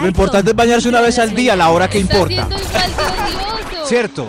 [0.00, 2.32] lo importante es bañarse una vez al día, la hora que importa.
[2.32, 2.50] igual.
[3.86, 4.26] ¿Cierto?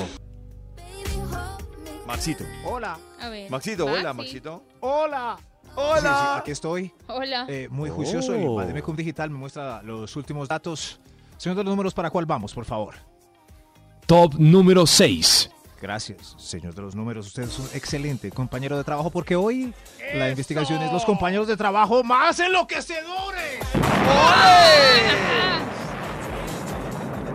[2.12, 2.44] Maxito.
[2.66, 3.50] Hola, A ver.
[3.50, 4.00] Maxito, Maxi.
[4.02, 4.64] hola, Maxito.
[4.82, 5.38] hola.
[5.40, 6.08] Sí, sí,
[6.40, 6.94] aquí estoy.
[7.08, 7.46] Hola.
[7.48, 8.34] Eh, muy juicioso.
[8.34, 8.36] Oh.
[8.36, 11.00] El Mademecum Digital me muestra los últimos datos.
[11.38, 12.96] Señor de los números, ¿para cuál vamos, por favor?
[14.08, 15.50] Top número 6.
[15.82, 17.28] Gracias, señor de los números.
[17.28, 19.74] Usted es un excelente compañero de trabajo porque hoy
[20.14, 23.60] la investigación es los compañeros de trabajo más enloquecedores.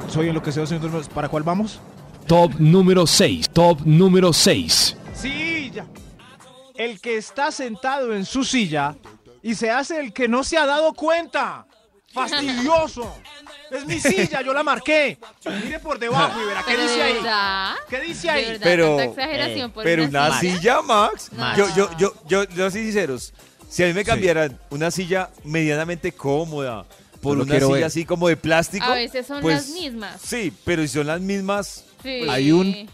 [0.08, 1.08] Soy enloquecedor, señor de los números.
[1.08, 1.80] ¿Para cuál vamos?
[2.26, 3.50] Top número 6.
[3.50, 4.96] Top número 6.
[5.14, 5.86] Silla.
[6.74, 8.96] El que está sentado en su silla
[9.42, 11.66] y se hace el que no se ha dado cuenta.
[12.12, 13.14] Fastidioso.
[13.70, 15.18] Es mi silla, yo la marqué.
[15.64, 17.12] Mire por debajo y verá qué Pero dice ahí.
[17.14, 17.74] verdad.
[17.88, 18.44] ¿Qué dice ahí?
[18.46, 20.56] verdad, Pero- exageración por Pero una silla.
[20.58, 21.30] silla, Max.
[21.56, 23.34] Yo, yo, yo, yo, yo soy sinceros.
[23.68, 26.86] Si a mí me cambiaran una silla medianamente cómoda
[27.20, 27.84] por No una silla ver.
[27.84, 28.84] así como de plástico.
[28.84, 30.20] A veces son pues, las mismas.
[30.22, 31.84] Sí, pero si son las mismas.
[32.02, 32.28] Sí.
[32.28, 32.88] Hay un-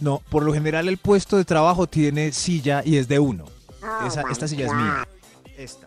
[0.00, 3.44] No, por lo general el puesto de trabajo tiene silla y es de uno.
[4.06, 5.08] Esa, esta silla es mía.
[5.56, 5.86] Esta.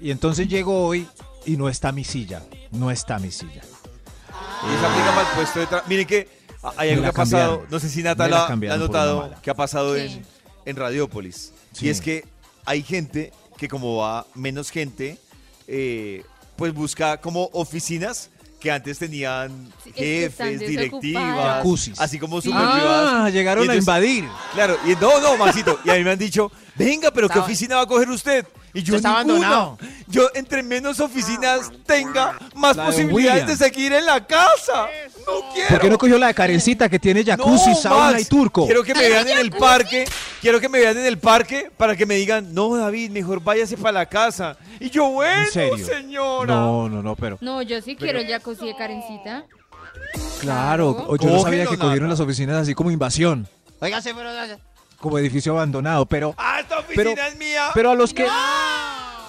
[0.00, 1.06] Y entonces llego hoy
[1.46, 2.42] y no está mi silla.
[2.70, 3.62] No está mi silla.
[3.62, 5.88] Y se aplica para el puesto de trabajo.
[5.88, 6.28] Miren que
[6.62, 7.66] ah, hay algo que ha pasado.
[7.70, 10.00] No sé si Nata la la ha notado que ha pasado Sí.
[10.02, 10.26] en,
[10.66, 11.52] en Radiópolis.
[11.72, 11.86] Sí.
[11.86, 12.24] Y es que
[12.66, 15.18] hay gente que como va menos gente,
[15.66, 16.24] eh,
[16.56, 22.00] pues busca como oficinas que antes tenían jefes, directivas, Jacuzzis.
[22.00, 23.12] así como super privadas.
[23.14, 24.24] Ah, llegaron a invadir.
[24.54, 25.78] Claro, y no, no, Maxito.
[25.84, 28.46] Y a mí me han dicho, venga, pero ¿qué oficina va a coger usted?
[28.76, 29.78] Y yo Está abandonado.
[30.06, 34.86] Yo entre menos oficinas tenga, más La de posibilidades de seguir en la casa.
[35.26, 35.68] No quiero.
[35.70, 38.66] ¿Por qué no cogió la de Karencita que tiene jacuzzi, No, sauna Max, y turco?
[38.66, 40.04] Quiero que me vean en el parque.
[40.42, 43.78] Quiero que me vean en el parque para que me digan, no, David, mejor váyase
[43.78, 44.58] para la casa.
[44.78, 45.86] Y yo, bueno, ¿En serio?
[45.86, 46.54] señora.
[46.54, 49.44] No, no, no, pero No, yo sí quiero el jacuzzi de Karencita.
[50.40, 53.48] claro, yo no sabía que cogieron las oficinas así como invasión,
[53.80, 54.30] Óigase, pero...
[55.00, 57.66] como edificio abandonado, pero Ah, esta oficina Pero- es mía.
[57.74, 58.26] pero a los que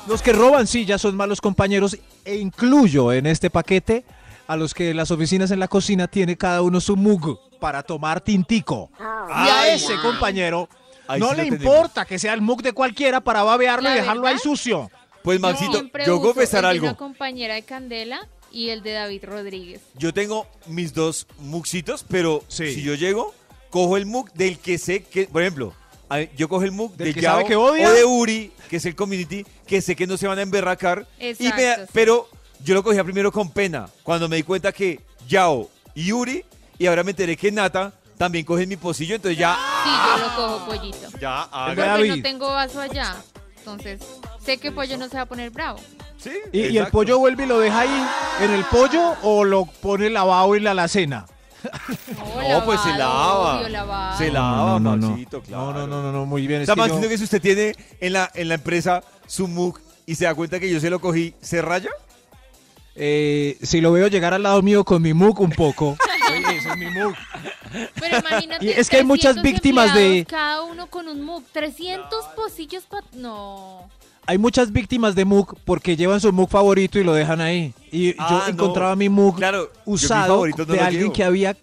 [0.07, 4.05] los que roban sillas son malos compañeros e incluyo en este paquete
[4.47, 8.21] a los que las oficinas en la cocina tiene cada uno su mug para tomar
[8.21, 8.89] tintico.
[8.99, 10.03] y a ese wow.
[10.03, 10.69] compañero
[11.09, 14.27] Ahí no sí le importa que sea el mug de cualquiera para babearlo y dejarlo
[14.27, 14.91] ahí verdad, sucio.
[15.23, 16.85] Pues Maxito, Siempre yo confesar algo.
[16.85, 19.81] una compañera de Candela y el de David Rodríguez.
[19.95, 22.73] Yo tengo mis dos muxitos, pero Sí.
[22.75, 23.33] si yo llego,
[23.69, 25.73] cojo el mug del que sé que, por ejemplo,
[26.35, 27.87] yo cojo el mug Del de que Yao sabe que odia.
[27.89, 31.05] o de Uri, que es el community, que sé que no se van a emberracar.
[31.19, 31.89] y me- Exacto, sí.
[31.93, 32.29] Pero
[32.63, 36.43] yo lo cogía primero con pena, cuando me di cuenta que Yao y Uri,
[36.79, 40.35] y ahora me enteré que Nata también cogen mi pocillo, entonces ya, Sí, yo lo
[40.35, 41.07] cojo pollito.
[41.19, 43.15] ya, de Porque no tengo vaso allá.
[43.57, 43.99] Entonces,
[44.43, 45.79] sé que pollo no se va a poner bravo.
[46.17, 48.07] sí, Y, y el pollo vuelve y lo deja ahí
[48.41, 51.25] en el pollo o lo pone lavado en la alacena.
[52.17, 53.67] No, No, pues se lava.
[53.69, 54.17] lavado.
[54.17, 55.73] Se lava, no, no, Maxito, claro.
[55.87, 56.59] no, no, no, muy bien.
[56.59, 59.03] O es sea, que yo- Maxito, que si usted tiene en la, en la empresa
[59.25, 61.89] su mug y se da cuenta que yo se lo cogí, ¿se raya?
[62.99, 65.95] eh, si lo veo llegar al lado mío con mi mug un poco.
[66.31, 67.13] Oye, ese es mi mug.
[67.99, 68.65] Pero imagínate.
[68.65, 71.43] Y es que hay muchas 300 víctimas de- Cada uno con un mug.
[71.51, 73.05] 300 pocillos para.
[73.13, 73.87] No.
[74.29, 77.73] Hay muchas víctimas de mug porque llevan su mug favorito y lo dejan ahí.
[77.91, 78.47] Y Ah, yo no.
[78.47, 81.13] encontraba mi mug Claro, mi usado no de alguien llevo.
[81.13, 81.55] que había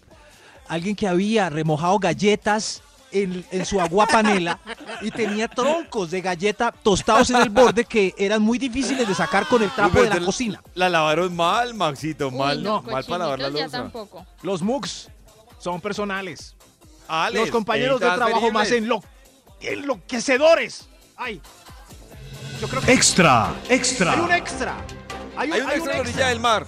[0.67, 4.59] alguien que había remojado galletas en, en su agua panela
[5.01, 9.47] y tenía troncos de galleta tostados en el borde que eran muy difíciles de sacar
[9.47, 10.61] con el trapo Uy, de la cocina.
[10.73, 13.91] La lavaron mal, Maxito, Uy, mal, no, mal para lavar la losa.
[14.41, 15.09] Los MOOCs
[15.59, 16.55] son personales.
[17.07, 19.01] Alex, Los compañeros de trabajo más enlo
[19.61, 20.87] enloquecedores.
[21.15, 21.39] Ay,
[22.59, 24.15] yo creo que Extra, hay extra.
[24.15, 24.75] un extra.
[25.37, 26.65] Hay un, Hay un hay extra en la orilla del mar.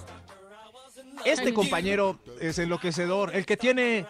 [1.26, 4.06] Este compañero es enloquecedor, el que tiene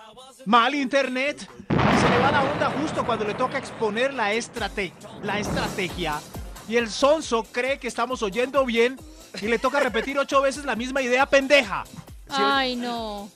[0.46, 1.48] mal internet.
[1.70, 6.20] y Se le va la onda justo cuando le toca exponer la, estrate la estrategia.
[6.68, 9.00] Y el sonso cree que estamos oyendo bien
[9.42, 11.86] y le toca repetir ocho veces la misma idea pendeja.
[12.30, 13.30] Ay, no.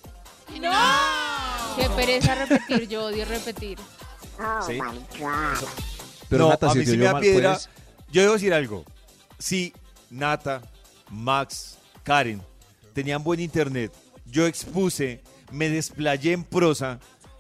[0.60, 0.72] No.
[1.78, 3.78] Qué pereza repetir, yo odio repetir.
[4.68, 4.78] Sí.
[6.30, 7.50] no, Nata, a si mí sí me da mal, piedra.
[7.54, 7.70] puedes-
[8.12, 8.84] Yo debo decir algo.
[9.40, 9.74] Si
[10.10, 10.62] Nata,
[11.10, 12.42] Max, Karen
[12.94, 13.92] tenían buen internet,
[14.26, 15.22] yo expuse,
[15.52, 17.00] me desplayé en prosa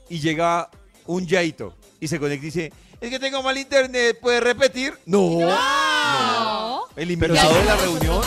[0.10, 0.69] y llega
[1.05, 4.93] un yaito y se conecta y dice, es que tengo mal internet, ¿puedes repetir?
[5.05, 5.39] No.
[5.39, 6.84] No.
[6.95, 8.21] Eliminado Pero de la reunión.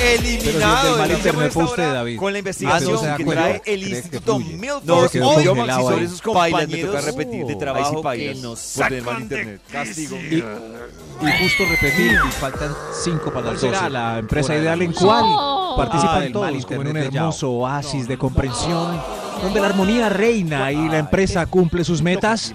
[0.00, 0.80] Pero Eliminado.
[0.82, 2.18] si el de la internet fue restaurante usted, David.
[2.18, 4.38] Con la Ah, investigación no se da que trae el Instituto.
[4.38, 4.84] Milford.
[4.84, 5.54] No, Hoy, congelado
[5.90, 6.04] Maxi, ahí.
[6.04, 9.22] esos Pailas, me compañeros toca repetir de Uh, trabajo sí que nos por tener mal
[9.22, 9.60] internet.
[9.70, 10.16] Castigo.
[10.16, 13.90] Y, y justo repetir, y faltan cinco para ¿Cuál las será 12.
[13.90, 14.96] la empresa Por ideal en No.
[14.96, 19.02] cual participan Ah, el todos como en un hermoso oasis de comprensión
[19.42, 22.54] donde la armonía reina y la empresa cumple sus metas?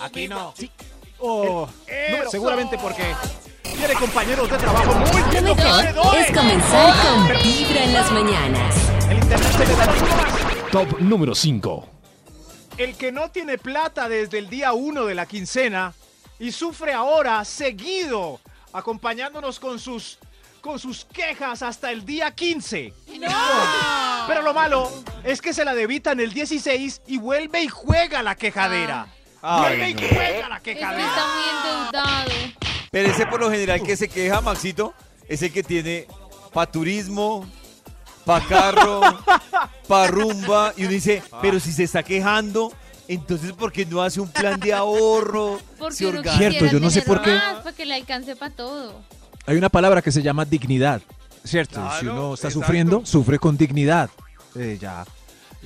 [0.00, 0.54] Aquí no.
[1.22, 3.02] Oh, no, seguramente porque
[3.80, 6.28] tiene compañeros de trabajo muy Lo bien mejor enloquecedores.
[6.30, 8.74] es comenzar con Vibra en las mañanas.
[9.08, 10.68] El internet se le da.
[10.70, 11.88] Top número 5.
[12.76, 15.94] El que no tiene plata desde el día 1 de la quincena
[16.38, 18.40] y sufre ahora seguido,
[18.74, 20.18] acompañándonos con sus
[20.60, 22.92] con sus quejas hasta el día 15.
[24.28, 24.92] Pero lo malo
[25.24, 29.06] es que se la debitan el 16 y vuelve y juega la quejadera.
[29.40, 30.00] vuelve Ay, y no.
[30.08, 31.06] juega la quejadera.
[31.08, 32.69] está muy endeudado.
[32.90, 34.94] Pero ese por lo general que se queja, Maxito,
[35.28, 36.06] es el que tiene
[36.52, 37.46] pa' turismo,
[38.24, 39.00] pa' carro,
[39.86, 40.72] pa' rumba.
[40.76, 42.72] Y uno dice, pero si se está quejando,
[43.06, 45.60] entonces ¿por qué no hace un plan de ahorro?
[45.78, 46.38] Porque se uno organiza?
[46.50, 47.32] Cierto, yo no sé por qué.
[47.32, 49.00] más para que le alcance para todo.
[49.46, 51.00] Hay una palabra que se llama dignidad.
[51.42, 51.76] ¿Cierto?
[51.76, 52.66] Claro, si uno está exacto.
[52.66, 54.10] sufriendo, sufre con dignidad.
[54.56, 55.06] Eh, ya.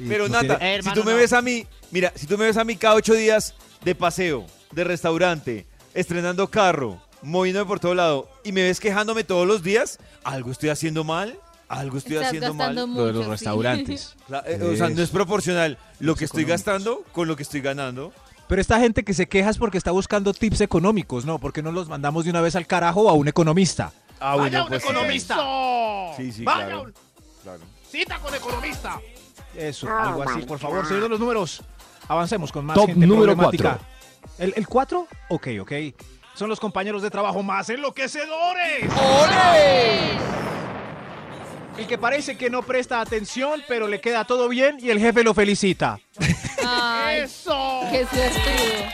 [0.08, 1.16] Pero no Nata, tiene- Eh, si tú me no.
[1.16, 4.46] ves a mí, mira, si tú me ves a mí cada ocho días de paseo,
[4.70, 9.98] de restaurante, estrenando carro, moviéndome por todo lado, y me ves quejándome todos los días,
[10.22, 12.74] algo estoy haciendo mal, algo estoy Estás haciendo mal.
[12.86, 13.00] mucho.
[13.00, 13.30] lo de los sí.
[13.30, 14.16] restaurantes.
[14.26, 17.42] O sea, eh, o sea, no es proporcional lo que estoy gastando con lo que
[17.42, 18.12] estoy ganando.
[18.48, 21.38] Pero esta gente que se queja es porque está buscando tips económicos, ¿no?
[21.38, 23.92] Porque no los mandamos de una vez al carajo a un economista.
[24.20, 25.36] Ah, Vaya un pues economista.
[26.16, 26.82] Sí, sí, Vaya claro.
[26.82, 26.94] un-
[27.42, 27.60] claro.
[27.90, 29.00] Cita con economista.
[29.56, 31.62] Eso, algo así, por favor, señor de los números.
[32.08, 33.78] Avancemos con más Top gente número problemática.
[33.78, 33.86] cuatro.
[34.38, 35.06] ¿El, ¿El 4?
[35.30, 35.72] Ok, ok.
[36.34, 38.84] Son los compañeros de trabajo más enloquecedores.
[41.78, 45.22] El que parece que no presta atención, pero le queda todo bien y el jefe
[45.24, 45.98] lo felicita.
[46.66, 47.80] Ay, ¡Eso!
[47.90, 48.84] qué suertudo.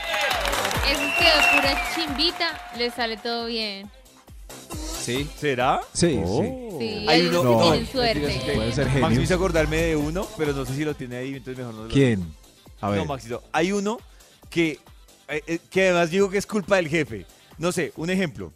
[0.89, 3.89] Es que de pura chimbita le sale todo bien.
[5.03, 5.29] ¿Sí?
[5.39, 5.81] ¿Será?
[5.93, 6.21] Sí,
[6.79, 8.51] Sí, Hay hay uno- unos que no, tienen suerte.
[8.55, 9.21] Puede ser genio.
[9.21, 11.89] hizo acordarme de uno, pero no sé si lo tiene ahí, entonces mejor no lo
[11.89, 12.33] ¿Quién?
[12.81, 12.99] A ver.
[12.99, 13.99] No, Maxito, hay uno
[14.49, 14.79] que,
[15.69, 17.25] que además digo que es culpa del jefe.
[17.57, 18.53] No sé, un ejemplo.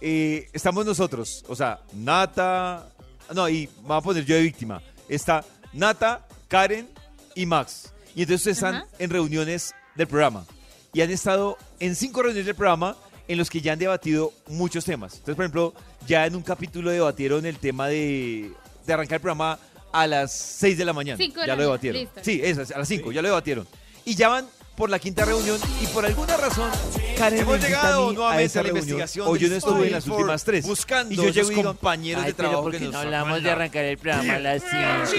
[0.00, 2.88] Eh, estamos nosotros, o sea, Nata,
[3.34, 4.82] no, y vamos a poner yo de víctima.
[5.08, 6.88] Está Nata, Karen
[7.34, 7.92] y Max.
[8.14, 8.86] Y entonces están Ajá.
[8.98, 10.44] en reuniones del programa.
[10.92, 14.84] Y han estado en cinco reuniones del programa en los que ya han debatido muchos
[14.84, 15.14] temas.
[15.14, 15.74] Entonces, por ejemplo,
[16.06, 18.52] ya en un capítulo debatieron el tema de,
[18.86, 19.58] de arrancar el programa
[19.92, 21.16] a las 6 de la mañana.
[21.16, 22.00] Cinco de ya la lo mañana, debatieron.
[22.02, 22.20] listo.
[22.22, 23.66] Sí, esas, a las 5, ya lo debatieron.
[24.04, 26.70] Y ya van por la quinta reunión y por alguna razón
[27.16, 29.92] Karen Hemos llegado a nuevamente esa a la reunión, investigación o yo no estuve en
[29.92, 30.66] las últimas tres.
[30.66, 33.98] buscando y yo llego y digo, compañeros de trabajo que nos hablamos de arrancar el
[33.98, 35.16] programa a las 5.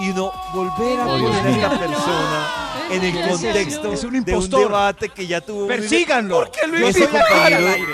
[0.00, 2.50] y uno volver a Oh, poner a esta persona
[2.90, 4.60] en el contexto es un de un impostor.
[4.68, 5.66] debate que ya tuvo.
[5.66, 6.36] Persíganlo.
[6.40, 7.86] ¿Por qué lo Yo aquí compañero, al aire.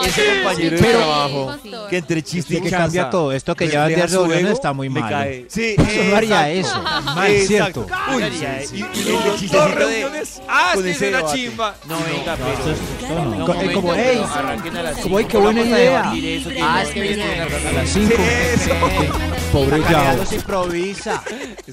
[0.00, 1.56] No, ese sí, compañero sí, de sí, trabajo
[1.90, 3.32] que entre chiste y que chanza cambia todo.
[3.32, 5.10] Esto que llevan refleja 10 su reuniones ego, está muy me mal.
[5.10, 5.46] cae.
[5.48, 6.82] Sí, Yo no haría eso.
[6.82, 7.86] Mal, Exacto.
[7.86, 7.86] ¿cierto?
[8.16, 8.74] Uy, Haría sí, eso.
[8.74, 10.42] y, y Dos el chistecito de reuniones.
[10.48, 11.36] ah, con es ese una debate.
[11.38, 11.74] chimba.
[11.86, 13.14] No, venga, pero.
[13.14, 15.28] No, Co- eh, momento, como, pero hey, arranquen a las como, hey, cinco.
[15.30, 15.90] qué buena Vamos a idea.
[16.02, 18.14] debatir eso que Ah, no es que quieren viene arrancar A a las las 5.
[18.54, 19.52] Eso.
[19.52, 20.26] Pobre Yao.
[20.26, 21.22] Se improvisa.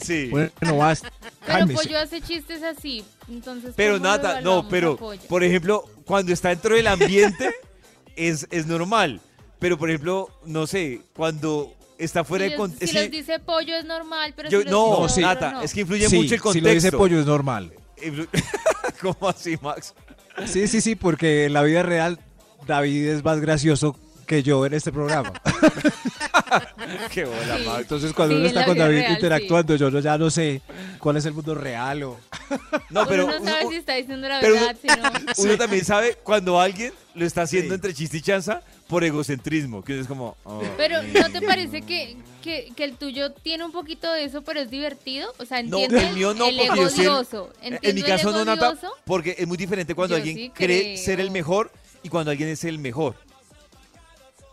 [0.04, 0.28] Sí.
[0.30, 1.02] Bueno, vas.
[1.02, 1.84] Pero Cálmese.
[1.84, 3.04] Pollo hace chistes así.
[3.30, 5.22] Entonces, Pero ¿cómo lo nada, no, evaluamos a pero Pollo?
[5.28, 7.52] por ejemplo, cuando está dentro del ambiente
[8.28, 9.20] es, es normal.
[9.60, 12.88] Pero por ejemplo, no sé, cuando está fuera si de contexto.
[12.88, 15.24] si les dice pollo es normal, pero Yo, si les no, dice No, sí.
[15.24, 15.62] otro, Nata, no.
[15.62, 16.68] es que influye Sí, mucho el si contexto.
[16.68, 17.74] lo dice pollo es normal.
[19.02, 19.94] ¿Cómo así, Max?
[20.48, 22.20] Sí, sí, sí, porque en la vida real
[22.66, 25.34] David es más gracioso que yo en este programa.
[27.12, 27.66] Qué bola, Sí.
[27.80, 30.62] Entonces cuando Sí, uno está con David real, interactuando, yo no- ya no sé
[31.00, 32.18] cuál es el mundo real o...
[32.90, 34.96] No, pero uno no sabe uno- si está diciendo la verdad, sino...
[35.38, 37.76] uno también sabe cuando alguien lo está haciendo Sí.
[37.76, 39.84] entre chiste y chanza por egocentrismo.
[39.84, 40.36] Que uno es como.
[40.44, 41.08] oh, Pero sí.
[41.14, 44.70] ¿no te parece que, que, que el tuyo tiene un poquito de eso, pero es
[44.70, 45.34] divertido?
[45.38, 46.10] O sea, No, ¿entiendes?
[46.10, 47.54] el mío no, el porque ego yo sí el- odioso.
[47.62, 50.52] En mi ¿Entiendo el caso no, Nata, porque es muy diferente cuando Yo alguien sí
[50.54, 50.98] cree creo.
[50.98, 51.72] ser el mejor
[52.04, 53.16] y cuando alguien es el mejor.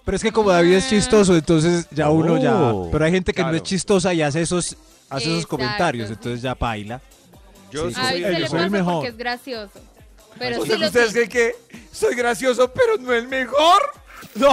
[0.09, 2.55] Pero es que como David es chistoso, entonces ya uno ya...
[2.73, 3.57] Oh, Pero hay gente que no claro.
[3.59, 4.75] es chistosa y hace esos,
[5.11, 6.15] hace esos Exacto, comentarios, sí.
[6.15, 6.99] entonces ya baila.
[7.71, 8.95] Yo Sí, A soy veces yo le soy el pasa mejor.
[8.95, 9.81] porque es gracioso.
[10.39, 11.55] Pero O sí sea, lo ¿Ustedes creen que
[11.93, 13.83] soy gracioso, pero no el mejor?
[14.35, 14.51] No,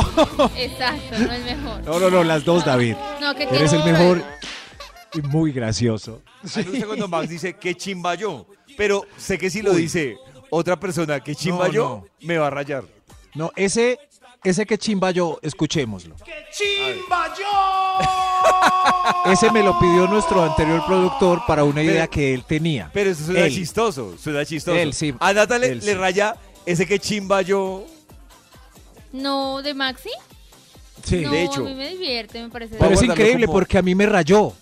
[0.57, 1.83] Exacto, no es mejor.
[1.85, 2.97] no, no, no, las dos, David.
[3.21, 4.21] No, que Eres el mejor
[5.13, 6.21] y muy gracioso.
[6.53, 8.45] A mí me gusta cuando Max dice que chimba yo.
[8.75, 9.83] Pero sé que si lo Uy.
[9.83, 10.17] dice
[10.49, 12.83] otra persona que chimba No, yo, me va a rayar.
[13.35, 13.99] No, ese,
[14.49, 16.15] ese que chimba yo, escuchémoslo.
[16.23, 18.05] ¡Qué chimba yo!
[19.31, 22.89] Ese me lo pidió nuestro anterior productor para una idea Pero- que él tenía.
[22.93, 23.53] Pero eso suena Él.
[23.53, 24.15] chistoso.
[24.17, 24.77] Suena chistoso.
[24.77, 25.13] Él, sí.
[25.19, 25.93] A Nata le, Él, le sí.
[25.93, 27.85] raya ese que chimba yo.
[29.11, 30.09] No, de Maxi.
[31.03, 31.21] Sí.
[31.21, 31.61] no, de hecho.
[31.61, 32.75] a mí me divierte, me parece.
[32.79, 34.53] Pero es increíble como- porque a mí me rayó.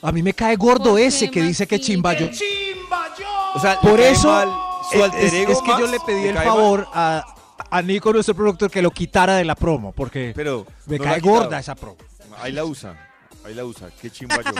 [0.00, 2.28] A mí me cae gordo ¿Por qué, ese que dice que chimba yo.
[2.30, 3.26] ¡Qué chimba yo!
[3.54, 4.48] O sea, Por eso mal
[4.90, 7.24] su es, alter es- ego, es que yo le pedí el favor a,
[7.70, 11.20] a Nico, nuestro productor, que lo quitara de la promo, porque Pero me no cae
[11.20, 11.96] gorda esa promo.
[12.40, 12.96] Ahí la usa.
[13.44, 13.88] Ahí la usa.
[14.00, 14.52] Qué chimba yo.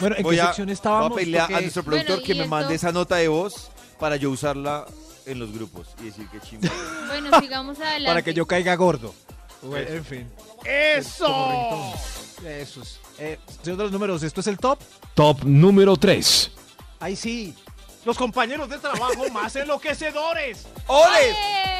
[0.00, 1.12] Bueno, ¿en Voy qué a, sección voy a estábamos?
[1.16, 2.50] pedirle a nuestro Bueno, productor que ¿y me esto?
[2.50, 4.86] mande esa nota de voz para yo usarla
[5.26, 6.68] en los grupos y decir que chimba.
[7.08, 8.06] Bueno, sigamos adelante.
[8.06, 9.14] para que yo caiga gordo.
[9.62, 10.30] Bueno, en fin.
[10.64, 11.92] ¡Eso!
[12.46, 13.00] Esos.
[13.18, 14.78] Eh, señor de los números, ¿esto es el top?
[15.14, 16.52] Top número 3.
[17.00, 17.54] Ahí sí.
[18.04, 20.66] Los compañeros de trabajo más enloquecedores.
[20.86, 21.36] ¡Oles!
[21.36, 21.77] ¡Eh!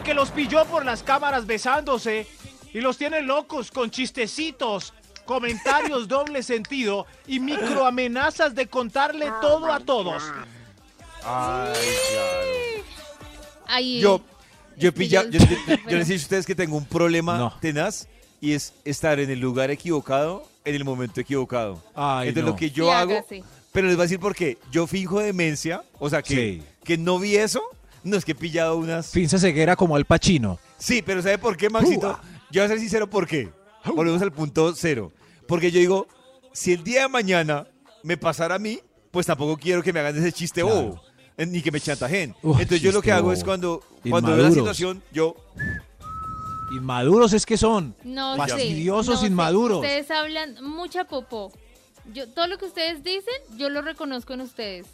[0.00, 2.26] El que los pilló por las cámaras besándose
[2.72, 4.94] y los tiene locos con chistecitos,
[5.26, 10.22] comentarios doble sentido y microamenazas de contarle todo a todos.
[11.22, 11.74] Ay,
[13.66, 13.80] claro.
[14.00, 14.20] Yo,
[14.78, 15.46] yo he pillado, yo- yo,
[15.90, 17.54] yo- les he dicho a ustedes que tengo un problema No.
[17.60, 18.08] tenaz
[18.40, 21.82] y es estar en el lugar equivocado en el momento equivocado.
[21.94, 22.50] Ay, Entonces no.
[22.52, 23.44] lo que yo Sí, hago, hágase.
[23.70, 24.56] pero les voy a decir por qué.
[24.72, 26.62] Yo finjo demencia, o sea que, Sí.
[26.84, 27.60] que no vi eso.
[28.02, 29.10] No es que he pillado unas.
[29.10, 30.58] Finza ceguera como al Pachino.
[30.78, 32.18] Sí, pero ¿sabe por qué, Maxito?
[32.50, 33.50] Yo voy a ser sincero, ¿por qué?
[33.94, 35.12] Volvemos al punto cero.
[35.46, 36.06] Porque yo digo,
[36.52, 37.66] si el día de mañana
[38.02, 40.76] me pasara a mí, pues tampoco quiero que me hagan ese chiste Claro.
[40.82, 41.02] bobo,
[41.36, 42.34] eh, ni que me chantajen.
[42.42, 45.34] Uf, Entonces yo lo que hago es cuando, cuando veo la situación, yo
[46.72, 47.94] Inmaduros es que son.
[48.04, 49.78] No Fastidiosos, no inmaduros.
[49.78, 51.52] Ustedes hablan mucha popó.
[52.12, 54.86] Yo, todo lo que ustedes dicen, yo lo reconozco en ustedes.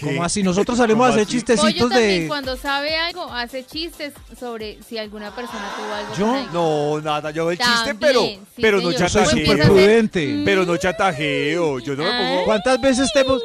[0.00, 0.42] Como así?
[0.42, 1.40] Nosotros salimos a ¿Cómo hacer así?
[1.44, 2.28] Pollo chistecitos también de.
[2.28, 6.26] cuando sabe algo hace chistes sobre si alguna persona tuvo algo ¿Yo?
[6.26, 6.52] con alguien.
[6.52, 9.00] No, nada, yo veo el chiste, También, pero, sí, pero no señor.
[9.00, 10.42] Yo soy súper prudente.
[10.44, 12.28] Pero no chantajeo, yo no me Ah.
[12.30, 12.44] pongo...
[12.44, 13.42] ¿Cuántas veces te hemos-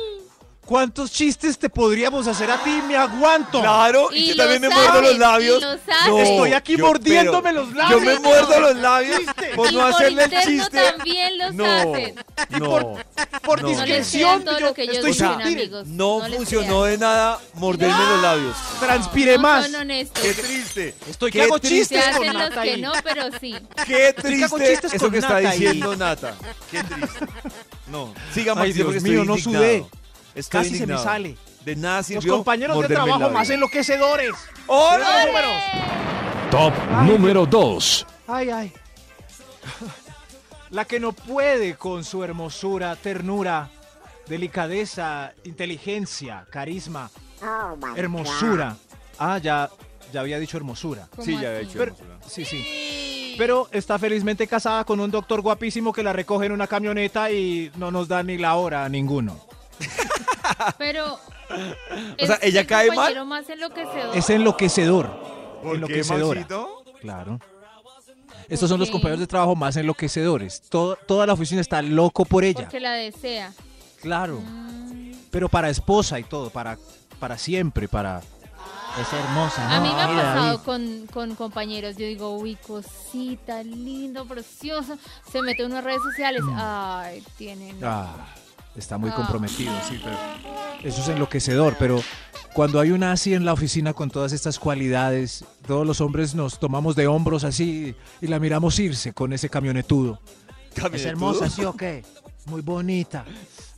[0.65, 2.81] ¿Cuántos chistes te podríamos hacer a ti?
[2.87, 3.61] Me aguanto.
[3.61, 5.61] Claro, y, Y yo también me muerdo los labios.
[5.61, 6.17] lo saben.
[6.25, 8.01] Estoy aquí yo- mordiéndome pero los Yo labios.
[8.03, 8.59] me Sí, muerdo no.
[8.61, 9.21] los labios
[9.55, 10.81] por y no por hacerle el chiste.
[10.81, 12.15] también lo No, hacen.
[12.49, 12.95] no,
[13.43, 13.67] Por no.
[13.67, 15.85] No discreción, todo yo que estoy amigos.
[15.87, 16.91] No, funcionó crean.
[16.91, 18.55] de nada morderme los labios.
[18.79, 19.65] Transpire No más.
[19.65, 20.23] son honestos.
[20.23, 20.95] Qué triste.
[21.07, 23.55] Estoy que hago chistes con los Nata que no, pero sí.
[23.85, 26.35] Qué triste eso que está diciendo Nata.
[26.71, 27.25] Qué triste.
[27.87, 29.85] No, siga Maxito Dios porque mío, estoy no sudé.
[30.35, 31.03] Estoy Casi se me indignado.
[31.03, 31.37] sale.
[31.63, 34.31] De nada Los sirvió compañeros de trabajo más enloquecedores.
[34.67, 35.25] ¡Hola!
[35.25, 35.61] Los números.
[36.51, 36.73] Top
[37.07, 38.05] número 2.
[38.27, 38.73] Ay, ay.
[40.69, 43.69] La que no puede con su hermosura, ternura,
[44.27, 47.09] delicadeza, inteligencia, carisma,
[47.95, 48.75] hermosura.
[49.17, 49.69] Ah, ya,
[50.11, 51.07] ya había dicho hermosura.
[51.11, 52.17] ¿Cómo Sí, ya había Pero- hermosura.
[52.27, 53.35] Sí, sí.
[53.37, 57.71] Pero está felizmente casada con un doctor guapísimo que la recoge en una camioneta y
[57.75, 59.39] no nos da ni la hora a ninguno.
[60.77, 61.13] Pero.
[61.13, 63.25] O sea, es ¿ella el cae mal?
[63.25, 64.15] más enloquecedor.
[64.17, 65.09] Es enloquecedor.
[65.61, 66.47] ¿Por enloquecedora.
[67.01, 67.39] Claro.
[68.47, 70.61] Estos son los compañeros de trabajo más enloquecedores.
[70.69, 72.61] Todo- toda la oficina está loco por ella.
[72.61, 73.51] Porque la desea.
[74.01, 74.39] Claro.
[74.39, 75.13] Mm.
[75.31, 76.77] Pero para esposa y todo, para,
[77.19, 78.21] para siempre, para...
[78.99, 79.75] Es hermosa.
[79.75, 81.97] A mí me ha pasado con, con compañeros.
[81.97, 84.97] Yo digo, uy, cosita, lindo, precioso.
[85.29, 86.41] Se mete en unas redes sociales.
[86.55, 87.77] Ay, tienen.
[87.83, 88.13] Ah,
[88.77, 89.15] está muy Ah.
[89.15, 90.17] comprometido, sí, pero
[90.83, 92.01] eso es enloquecedor, pero
[92.53, 96.59] cuando hay una así en la oficina con todas estas cualidades, todos los hombres nos
[96.59, 100.19] tomamos de hombros así y la miramos irse con ese camionetudo.
[100.93, 102.03] ¿Es hermosa, sí o qué?
[102.45, 103.25] Muy bonita.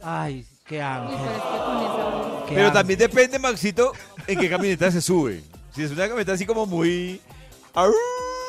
[0.03, 1.17] Ay, qué ángel.
[1.17, 2.73] pero qué ángel.
[2.73, 3.93] también depende, Maxito,
[4.27, 5.43] en qué camioneta se sube.
[5.73, 7.21] Si es una camioneta así como muy...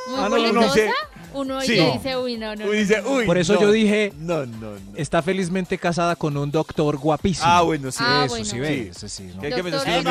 [0.08, 0.90] Muy Ah, no, uno dice-
[1.34, 1.78] uno Sí.
[1.78, 1.92] No.
[1.92, 2.64] dice, uy, no, no.
[2.64, 3.10] Uy, no, dice, no.
[3.10, 4.78] uy, Por eso no, yo dije, No, no, no.
[4.96, 7.46] está felizmente casada con un doctor guapísimo.
[7.48, 7.98] Ah, bueno, sí.
[8.00, 8.44] Ah, Eso bueno.
[8.46, 9.08] sí, ve, Sí.
[9.08, 9.42] sí, ¿no?
[9.42, 10.02] Que no, Ya,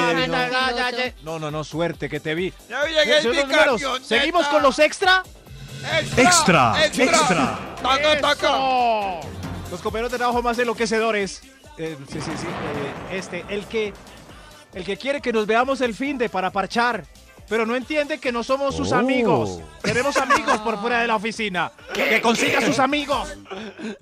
[0.76, 1.14] ya, ya.
[1.24, 2.54] No, no, no, suerte que te vi.
[2.70, 3.82] Los números.
[4.06, 5.24] Seguimos con los extra.
[6.18, 7.60] Extra, extra.
[8.40, 9.20] ¡Eso!
[9.72, 11.42] Los compañeros de trabajo más enloquecedores.
[11.78, 12.48] Eh, sí, sí, sí.
[12.48, 13.94] eh, este, el que,
[14.74, 17.06] el que quiere que nos veamos el fin de para parchar,
[17.50, 18.96] pero no entiende que no somos sus Oh.
[18.98, 19.60] amigos.
[19.82, 21.72] Tenemos amigos por fuera de la oficina.
[21.94, 23.28] Que consiga sus amigos.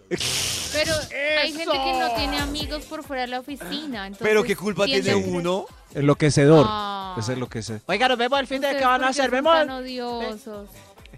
[0.10, 0.94] Pero
[1.42, 4.08] hay gente que no tiene amigos por fuera de la oficina.
[4.08, 5.66] entonces Pero qué culpa tiene uno.
[5.94, 6.66] Enloquecedor.
[6.68, 7.16] Ah.
[7.18, 7.82] Ese es lo que sé.
[7.86, 9.32] Oiga, nos vemos el fin de que van a hacer.
[9.32, 9.54] Vemos.
[9.54, 10.70] tan odiosos.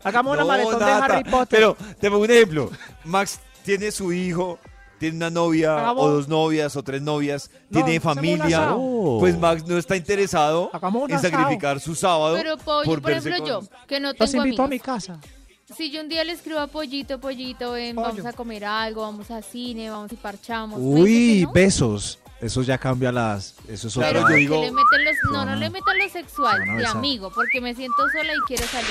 [0.03, 1.47] Hagamos una No, maratón de Harry Potter.
[1.59, 2.71] Pero te pongo un ejemplo.
[3.03, 4.59] Max tiene su hijo,
[4.99, 8.75] tiene una novia Hagamos- o dos novias o tres novias, No, tiene familia.
[9.19, 10.71] Pues Max no está interesado
[11.09, 12.35] en sacrificar su sábado.
[12.35, 14.69] Pero Pollo, por por, ejemplo, con- yo, que no Los tengo invito a amigos.
[14.69, 15.19] mi casa.
[15.75, 18.07] Si yo un día le escribo a Pollito, Pollito, ven, Pollo.
[18.07, 20.79] vamos a comer algo, vamos a cine, vamos y parchamos.
[20.79, 21.51] me Uy, no.
[21.51, 22.19] besos.
[22.39, 23.55] Eso ya cambia las.
[23.67, 26.07] Eso es Pero otra- yo que digo- le meten los, no, No, le metan lo
[26.09, 28.87] sexual, No, no, de esa- amigo, porque me siento sola y quiero salir.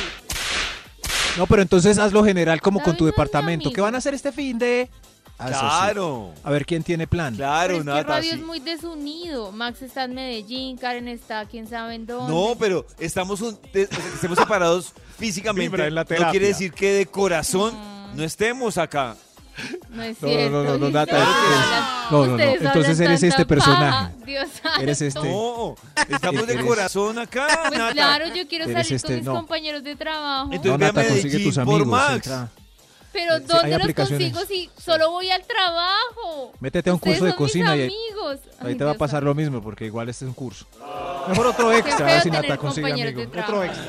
[1.38, 3.70] No, pero entonces hazlo general como con tu departamento.
[3.72, 4.90] ¿Qué van a hacer este fin de?
[5.38, 5.52] Ah, sí.
[5.58, 7.34] Claro, A ver quién tiene plan.
[7.36, 8.38] claro, Pero es que Nata, Radio sí.
[8.38, 9.52] es muy desunido.
[9.52, 12.32] Max está en Medellín, Karen está quién sabe en dónde.
[12.32, 15.90] No, pero estamos un- estemos separados físicamente.
[15.90, 17.74] La no quiere decir que de corazón
[18.14, 19.14] no estemos acá.
[19.90, 20.50] No es No, no, cierto.
[20.50, 21.18] no, no, no, Nata,
[22.10, 23.90] no, no, no, entonces eres este personaje.
[23.90, 24.80] paja, Dios santo.
[24.82, 25.20] Eres este.
[25.32, 25.74] No,
[26.10, 27.92] estamos de corazón acá, Pues Nata.
[27.92, 29.34] claro, yo quiero Eres salir este, con mis no.
[29.34, 30.50] compañeros de trabajo.
[30.52, 31.86] Entonces- Nata, consigue tus por amigos.
[31.88, 32.14] Max.
[32.26, 32.48] entra.
[33.16, 34.32] Pero hay ¿dónde los aplicaciones.
[34.32, 36.52] consigo si solo voy al trabajo?
[36.60, 38.38] Métete a un Ustedes curso de son mis cocina y ahí- amigos.
[38.60, 40.66] Ahí Ay, te va a pasar lo mismo porque igual este es un curso.
[41.28, 43.22] Mejor otro extra, a ver si Nata consigue amigo.
[43.22, 43.86] Otro extra.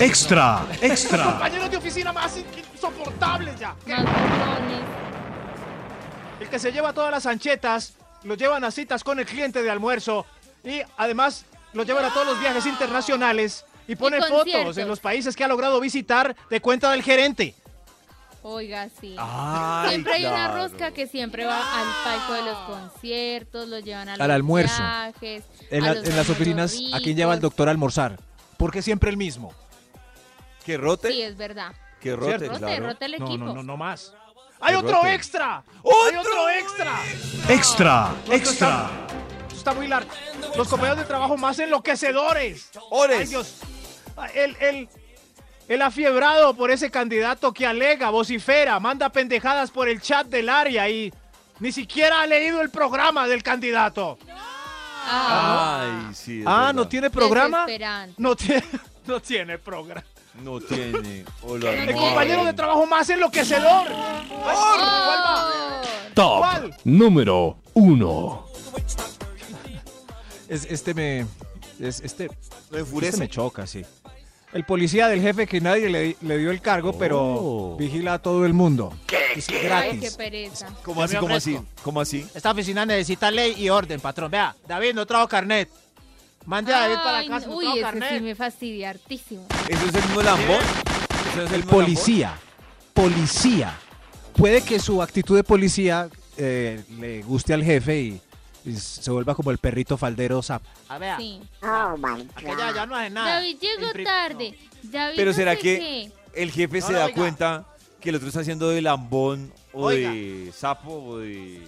[0.00, 1.24] Extra, extra.
[1.24, 2.36] Compañeros de oficina más
[2.74, 3.76] insoportables ya.
[6.40, 7.94] El que se lleva todas las anchetas,
[8.24, 10.26] lo llevan a citas con el cliente de almuerzo
[10.64, 15.36] y además lo llevan a todos los viajes internacionales y pone fotos en los países
[15.36, 17.54] que ha logrado visitar de cuenta del gerente.
[18.46, 19.16] Oiga, sí.
[19.18, 24.10] Ay, siempre hay una rosca que siempre va al palco de los conciertos, los llevan
[24.10, 24.76] a Al los almuerzo.
[24.82, 28.18] viajes, En, a la- los en las oficinas, ¿a quién lleva el doctor a almorzar?
[28.58, 29.54] Porque siempre el mismo.
[30.64, 31.72] Que rote, Sí, es verdad.
[32.00, 32.46] que rote, Cierto.
[32.58, 32.86] Rote, claro.
[32.86, 33.44] rote el No, equipo.
[33.46, 34.12] no, no, no más.
[34.60, 35.14] ¡Hay otro rote.
[35.14, 35.56] extra!
[35.56, 36.92] ¡Hay ¡Otro otro extra!
[37.48, 38.68] Extra, Esto extra.
[38.68, 38.90] está-
[39.46, 40.10] esto está muy largo.
[40.56, 42.70] Los compañeros de trabajo más enloquecedores.
[42.90, 43.20] Ores.
[43.20, 43.56] Ay, Dios.
[44.34, 44.88] El, el,
[45.68, 50.88] el afiebrado por ese candidato que alega, vocifera, manda pendejadas por el chat del área
[50.88, 51.12] y
[51.60, 54.18] ni siquiera ha leído el programa del candidato.
[55.06, 56.40] Ah, Ay, sí.
[56.40, 56.72] es Ah.
[56.74, 57.66] ¿no tiene programa?
[58.16, 58.64] No tiene,
[59.06, 60.04] no tiene programa.
[60.42, 61.24] No tiene.
[61.42, 63.86] O lo El compañero de trabajo más enloquecedor.
[63.88, 65.46] Ay, ¿Cuál va?
[65.46, 65.82] Oh,
[66.14, 66.76] Top ¿Cuál?
[66.84, 68.46] número 1.
[70.48, 71.20] Es, este me.
[71.80, 73.18] es- este, este enfurece.
[73.18, 73.84] me choca, sí.
[74.54, 77.76] El policía del jefe que nadie le, le dio el cargo, pero Oh.
[77.76, 78.92] vigila a todo el mundo.
[79.34, 80.68] Es Ay, qué pereza.
[80.84, 81.58] ¿Cómo así, cómo así?
[81.82, 82.24] ¿Cómo así?
[82.34, 84.30] Esta oficina necesita ley y orden, patrón.
[84.30, 85.68] Vea, David, no trajo carnet.
[86.46, 88.08] Mande a David para Ay, la casa, no Uy, trajo ese carnet.
[88.18, 89.46] sí me fastidia hartísimo.
[89.68, 90.60] ¿Eso es el mismo lambón?
[91.32, 92.34] ¿Eso es El mismo policía.
[92.92, 93.74] Policía.
[94.36, 98.20] Puede que su actitud de policía eh, le guste al jefe y
[98.78, 100.62] se vuelva como el perrito faldero zap.
[100.88, 101.40] A ver, Sí.
[102.34, 103.34] aquella ya no hace nada.
[103.36, 104.58] David llegó tarde.
[104.82, 106.12] David Pero no ¿será sé que- qué.
[106.42, 107.14] El jefe No, se no, da oiga.
[107.16, 107.64] cuenta
[108.00, 110.10] que el otro está haciendo de lambón o Oiga.
[110.10, 111.62] de sapo o de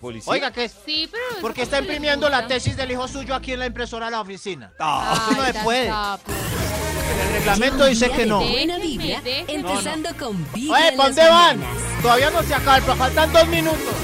[0.00, 0.32] policía.
[0.32, 0.74] Oiga, ¿qué es?
[0.84, 1.40] Sí, pero.
[1.40, 4.72] Porque está imprimiendo la tesis del hijo suyo aquí en la impresora de la oficina.
[4.78, 5.86] Ah, Eso no Ay, se puede.
[5.88, 6.32] sapo.
[6.32, 8.38] El reglamento dice que no.
[8.40, 9.54] Buena Déjenme, vibra, déjenme.
[9.70, 11.60] empezando con Vibra Oye, en ¿pa' las dónde van?
[12.02, 13.94] Todavía no se acaba, pero faltan dos minutos.